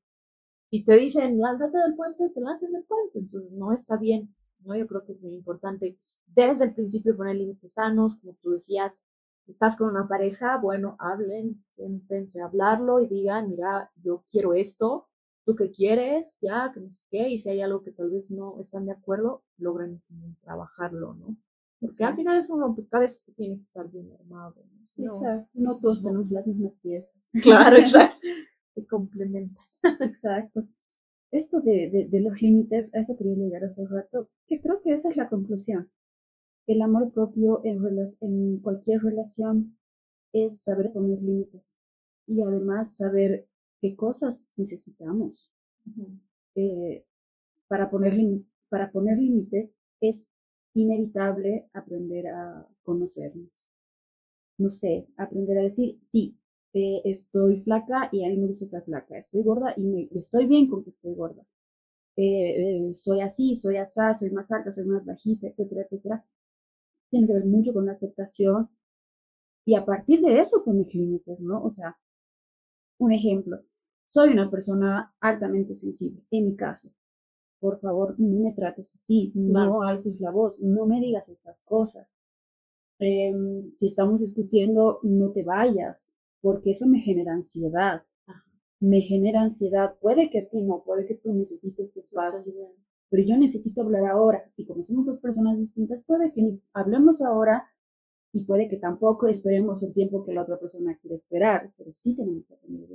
si 0.71 0.85
te 0.85 0.97
dicen 0.97 1.39
lánzate 1.41 1.79
del 1.79 1.95
puente, 1.95 2.29
te 2.29 2.41
lanzas 2.41 2.71
del 2.71 2.85
puente. 2.85 3.19
Entonces 3.19 3.53
no 3.53 3.73
está 3.73 3.97
bien, 3.97 4.35
¿no? 4.61 4.77
Yo 4.77 4.87
creo 4.87 5.05
que 5.05 5.13
es 5.13 5.23
muy 5.23 5.35
importante 5.35 5.99
desde 6.27 6.65
el 6.67 6.75
principio 6.75 7.17
poner 7.17 7.37
límites 7.37 7.75
sanos, 7.75 8.17
como 8.17 8.35
tú 8.43 8.51
decías, 8.51 9.01
estás 9.47 9.77
con 9.77 9.89
una 9.89 10.09
pareja, 10.09 10.59
bueno, 10.59 10.97
hablen, 10.99 11.65
siéntense 11.71 12.41
a 12.41 12.47
hablarlo 12.47 13.01
y 13.01 13.07
digan, 13.07 13.51
mira, 13.51 13.91
yo 14.03 14.25
quiero 14.31 14.55
esto, 14.55 15.09
tú 15.45 15.55
qué 15.55 15.71
quieres, 15.71 16.27
ya, 16.41 16.73
que 16.75 16.81
no 16.81 16.91
sé 16.91 17.01
qué, 17.11 17.29
y 17.29 17.39
si 17.39 17.51
hay 17.51 17.61
algo 17.61 17.83
que 17.83 17.93
tal 17.93 18.11
vez 18.11 18.31
no 18.31 18.61
están 18.61 18.87
de 18.87 18.93
acuerdo, 18.93 19.45
logren 19.59 20.03
trabajarlo, 20.43 21.15
¿no? 21.15 21.37
Porque 21.81 22.05
al 22.05 22.17
final 22.17 22.39
es 22.39 22.51
un 22.51 22.61
rompecabezas 22.61 23.23
que 23.23 23.33
tiene 23.33 23.57
que 23.57 23.63
estar 23.63 23.89
bien 23.91 24.11
armado. 24.19 24.55
¿no? 24.97 25.07
exacto. 25.07 25.49
No 25.55 25.79
todos 25.79 26.03
tenemos 26.03 26.31
las 26.31 26.47
mismas 26.47 26.79
piezas. 26.79 27.31
Claro, 27.43 27.77
exacto. 27.77 28.19
Se 28.75 28.87
complementan. 28.87 29.65
Exacto. 30.01 30.67
Esto 31.31 31.61
de, 31.61 32.09
de, 32.11 32.21
los 32.21 32.41
límites, 32.41 32.95
a 32.95 33.01
eso 33.01 33.17
quería 33.17 33.35
llegar 33.35 33.65
hace 33.65 33.87
rato, 33.87 34.29
que 34.47 34.61
creo 34.61 34.81
que 34.83 34.93
esa 34.93 35.11
es 35.11 35.17
la 35.17 35.29
conclusión. 35.29 35.91
El 36.67 36.83
amor 36.83 37.13
propio 37.13 37.61
en, 37.65 37.81
en 38.21 38.59
cualquier 38.59 39.03
relación 39.03 39.77
es 40.33 40.63
saber 40.63 40.93
poner 40.93 41.23
límites 41.23 41.79
y 42.27 42.43
además 42.43 42.97
saber 42.97 43.47
qué 43.81 43.95
cosas 43.97 44.53
necesitamos. 44.57 45.51
Eh, 46.55 47.05
para, 47.69 47.91
poner 47.91 48.15
para 48.69 48.91
poner 48.91 49.19
límites 49.19 49.77
es 50.01 50.29
inevitable 50.75 51.69
aprender 51.73 52.29
a 52.29 52.67
conocernos. 52.83 53.67
No 54.59 54.71
sé, 54.71 55.07
aprender 55.17 55.59
a 55.59 55.63
decir, 55.63 55.99
sí, 56.03 56.37
estoy 56.73 57.61
flaca 57.61 58.09
y 58.13 58.25
a 58.25 58.29
mí 58.29 58.37
me 58.37 58.49
gusta 58.49 58.65
estar 58.67 58.85
flaca, 58.85 59.19
estoy 59.19 59.43
gorda 59.43 59.75
y 59.77 59.83
me, 59.83 60.09
estoy 60.15 60.47
bien 60.47 60.69
con 60.69 60.83
que 60.85 60.91
estoy 60.91 61.15
gorda. 61.15 61.43
Eh, 62.17 62.89
eh, 62.89 62.95
soy 62.95 63.21
así, 63.21 63.55
soy 63.55 63.77
asá, 63.77 64.15
soy 64.15 64.31
más 64.31 64.51
alta, 64.51 64.73
soy 64.73 64.87
más 64.87 65.05
bajita, 65.05 65.49
etcétera, 65.49 65.83
etcétera. 65.83 66.25
Tiene 67.11 67.27
que 67.27 67.35
ver 67.35 67.45
mucho 67.47 67.73
con 67.73 67.87
la 67.87 67.93
aceptación 67.93 68.69
y 69.65 69.75
a 69.75 69.85
partir 69.85 70.21
de 70.21 70.39
eso 70.39 70.65
pones 70.65 70.95
límites, 70.95 71.41
¿no? 71.41 71.63
O 71.63 71.71
sea, 71.71 71.99
un 72.99 73.13
ejemplo, 73.13 73.63
soy 74.09 74.31
una 74.31 74.51
persona 74.51 75.15
altamente 75.21 75.75
sensible, 75.75 76.23
en 76.31 76.47
mi 76.47 76.57
caso. 76.57 76.91
Por 77.59 77.81
favor, 77.81 78.15
no 78.19 78.45
me 78.45 78.53
trates 78.53 78.95
así, 78.95 79.33
no 79.35 79.83
alces 79.83 80.21
la 80.21 80.31
voz, 80.31 80.59
no 80.61 80.87
me 80.87 81.01
digas 81.01 81.29
estas 81.29 81.63
cosas. 81.63 82.09
Em, 82.99 83.73
si 83.75 83.87
estamos 83.87 84.21
discutiendo, 84.21 85.01
no 85.03 85.31
te 85.33 85.43
vayas, 85.43 86.17
porque 86.41 86.71
eso 86.71 86.87
me 86.87 87.01
genera 87.01 87.33
ansiedad. 87.35 88.03
Me 88.79 89.01
genera 89.01 89.43
ansiedad. 89.43 89.97
Puede 90.01 90.31
que 90.31 90.41
a 90.41 90.49
ti 90.49 90.63
no, 90.63 90.83
puede 90.85 91.07
que 91.07 91.15
tú 91.17 91.33
necesites 91.33 91.89
este 91.89 92.01
espacio, 92.01 92.53
pero 93.09 93.23
yo 93.23 93.37
necesito 93.37 93.83
hablar 93.83 94.07
ahora. 94.07 94.51
Y 94.57 94.67
como 94.67 94.85
somos 94.85 95.07
dos 95.07 95.19
personas 95.19 95.59
distintas, 95.59 96.03
puede 96.05 96.33
que 96.33 96.59
hablemos 96.73 97.21
ahora 97.23 97.69
y 98.33 98.45
puede 98.45 98.69
que 98.69 98.77
tampoco 98.77 99.29
esperemos 99.29 99.83
el 99.83 99.93
tiempo 99.95 100.25
que 100.25 100.35
la 100.35 100.43
otra 100.43 100.59
persona 100.59 100.99
quiere 101.01 101.17
esperar, 101.17 101.73
pero 101.77 101.93
sí 101.93 102.15
tenemos 102.15 102.45
que 102.47 102.57
tener 102.57 102.89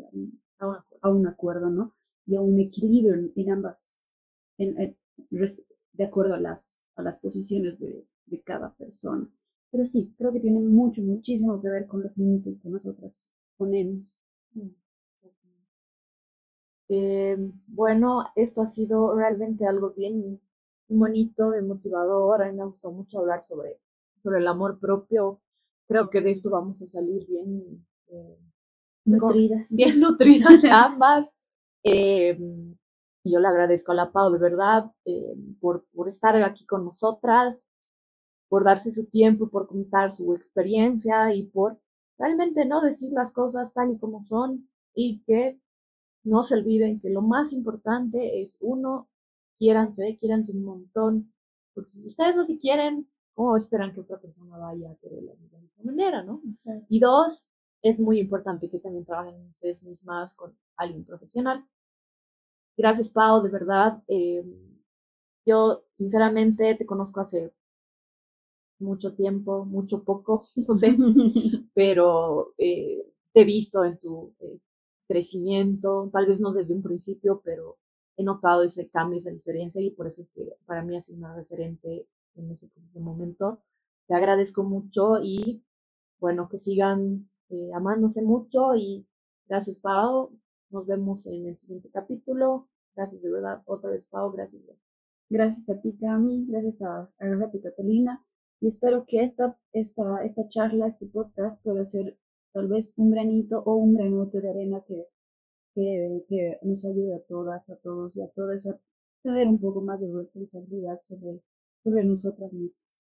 a 1.02 1.10
un 1.10 1.28
acuerdo, 1.28 1.70
¿no? 1.70 1.94
Y 2.28 2.36
a 2.36 2.42
un 2.42 2.60
equilibrio 2.60 3.16
en, 3.36 3.52
ambas, 3.52 4.12
de 4.58 6.04
acuerdo 6.04 6.36
a 6.36 6.40
las, 6.40 6.86
a 6.96 7.02
las 7.02 7.18
posiciones 7.18 7.80
de, 7.80 8.06
de 8.28 8.42
cada 8.42 8.74
persona. 8.76 9.28
Pero 9.72 9.86
sí, 9.86 10.14
creo 10.18 10.32
que 10.34 10.40
tiene 10.40 10.60
mucho, 10.60 11.02
muchísimo 11.02 11.62
que 11.62 11.70
ver 11.70 11.88
con 11.88 12.04
los 12.04 12.16
límites 12.18 12.60
que 12.60 12.70
nosotras 12.70 13.32
ponemos. 13.58 14.18
Eh, 16.94 17.38
bueno, 17.68 18.26
esto 18.36 18.62
ha 18.62 18.68
sido 18.68 19.16
realmente 19.16 19.66
algo 19.66 19.92
bien 19.92 20.42
bonito, 20.90 21.54
motivador. 21.64 22.44
A 22.44 22.52
mí 22.52 22.58
me 22.58 22.66
gustó 22.66 22.92
mucho 22.92 23.20
hablar 23.20 23.44
sobre, 23.44 23.80
sobre 24.22 24.40
el 24.40 24.48
amor 24.48 24.78
propio. 24.78 25.40
Creo 25.88 26.10
que 26.10 26.20
de 26.20 26.32
esto 26.32 26.50
vamos 26.50 26.82
a 26.82 26.88
salir 26.88 27.26
bien 27.28 27.86
eh, 28.10 28.38
nutridas. 29.06 29.74
Bien 29.74 30.00
nutridas 30.02 30.62
ambas. 30.70 31.30
Eh, 31.86 32.38
yo 33.24 33.40
le 33.40 33.48
agradezco 33.48 33.94
a 33.94 33.96
la 33.96 34.12
Pau 34.12 34.30
de 34.30 34.40
verdad 34.40 34.92
eh, 35.06 35.34
por, 35.62 35.86
por 35.94 36.10
estar 36.10 36.36
aquí 36.44 36.66
con 36.66 36.84
nosotras, 36.84 37.64
por 38.50 38.66
darse 38.66 38.92
su 38.92 39.06
tiempo, 39.06 39.50
por 39.50 39.68
contar 39.68 40.12
su 40.12 40.36
experiencia 40.36 41.34
y 41.34 41.44
por 41.44 41.80
realmente 42.18 42.66
no 42.66 42.82
decir 42.82 43.14
las 43.14 43.32
cosas 43.32 43.74
tal 43.74 43.92
y 43.92 43.98
como 43.98 44.26
son 44.26 44.68
y 44.94 45.24
que 45.24 45.58
no 46.24 46.44
se 46.44 46.56
olviden 46.56 47.00
que 47.00 47.10
lo 47.10 47.22
más 47.22 47.54
importante 47.54 48.42
es 48.42 48.58
uno, 48.62 49.10
quiéranse, 49.58 50.18
quiéranse 50.20 50.52
un 50.52 50.64
montón, 50.64 51.34
porque 51.74 51.92
si 51.92 52.08
ustedes 52.08 52.36
no 52.36 52.46
se 52.46 52.58
quieren, 52.58 53.08
¿cómo 53.34 53.58
esperan 53.58 53.94
que 53.94 54.02
otra 54.02 54.20
persona 54.20 54.58
vaya 54.58 54.92
a 54.92 54.96
querer 54.96 55.24
la 55.24 55.34
vida 55.34 55.60
de 55.60 55.66
esa 55.68 55.84
manera, 55.84 56.24
no? 56.24 56.42
Y 56.90 57.00
dos, 57.00 57.48
es 57.82 58.00
muy 58.00 58.20
importante 58.20 58.70
que 58.70 58.80
también 58.80 59.06
trabajen 59.06 59.48
ustedes 59.50 59.84
mismas 59.84 60.36
con 60.36 60.56
alguien 60.76 61.06
profesional. 61.06 61.66
Gracias, 62.78 63.10
Pau, 63.10 63.42
de 63.42 63.50
verdad. 63.50 64.04
Eh, 64.08 64.44
yo, 65.46 65.84
sinceramente, 65.94 66.76
te 66.76 66.86
conozco 66.86 67.22
hace 67.22 67.54
mucho 68.80 69.14
tiempo, 69.16 69.66
mucho 69.66 70.04
poco, 70.04 70.44
no 70.68 70.76
sé, 70.76 70.96
pero 71.74 72.54
eh, 72.58 73.06
te 73.34 73.42
he 73.42 73.46
visto 73.46 73.84
en 73.86 74.00
tu 74.00 74.34
eh, 74.40 74.60
crecimiento, 75.12 76.10
tal 76.14 76.26
vez 76.26 76.40
no 76.40 76.54
desde 76.54 76.74
un 76.74 76.82
principio, 76.82 77.42
pero 77.44 77.78
he 78.16 78.24
notado 78.24 78.64
ese 78.64 78.90
cambio, 78.90 79.20
esa 79.20 79.30
diferencia 79.30 79.82
y 79.82 79.92
por 79.92 80.08
eso 80.08 80.22
es 80.22 80.30
que 80.30 80.48
para 80.66 80.84
mí 80.84 80.96
ha 80.96 81.02
sido 81.02 81.18
una 81.18 81.36
referente 81.36 82.08
en 82.36 82.52
ese, 82.52 82.70
momento. 83.00 83.62
Te 84.08 84.16
agradezco 84.16 84.64
mucho 84.64 85.20
y 85.22 85.64
bueno, 86.20 86.48
que 86.48 86.58
sigan 86.58 87.30
eh, 87.50 87.72
amándose 87.74 88.22
mucho 88.22 88.76
y 88.76 89.06
gracias 89.48 89.80
Pau, 89.80 90.32
nos 90.70 90.88
vemos 90.88 91.26
en 91.28 91.48
el 91.48 91.58
siguiente 91.58 91.90
capítulo. 91.92 92.70
Gracias 92.96 93.22
de 93.22 93.32
verdad, 93.32 93.62
otra 93.66 93.90
vez 93.90 94.06
Pau, 94.10 94.32
gracias. 94.32 94.62
Gracias 95.30 95.70
a 95.70 95.82
ti, 95.82 95.98
Cami, 96.00 96.46
gracias 96.48 96.82
a, 96.82 97.10
a 97.20 97.50
y 97.54 97.60
Catalina 97.60 98.24
y 98.62 98.68
espero 98.68 99.06
que 99.06 99.24
esta, 99.24 99.58
esta, 99.74 100.24
esta 100.24 100.48
charla, 100.48 100.88
este 100.88 101.08
podcast 101.08 101.62
pueda 101.64 101.86
ser 101.86 102.18
tal 102.54 102.68
vez 102.68 102.94
un 102.98 103.12
granito 103.12 103.62
o 103.66 103.76
un 103.76 103.96
granote 103.96 104.42
de 104.42 104.50
arena 104.50 104.84
que, 104.88 105.08
que, 105.76 106.58
nos 106.64 106.86
ayude 106.86 107.16
a 107.16 107.20
todas, 107.20 107.70
a 107.70 107.76
todos 107.78 108.18
y 108.18 108.22
a 108.22 108.28
todas 108.30 108.68
a 108.68 108.80
tener 109.24 109.48
un 109.48 109.60
poco 109.60 109.82
más 109.82 110.00
de 110.00 110.12
responsabilidad 110.12 111.00
sobre, 111.00 111.42
sobre 111.84 112.04
nosotras 112.04 112.52
mismas. 112.54 112.91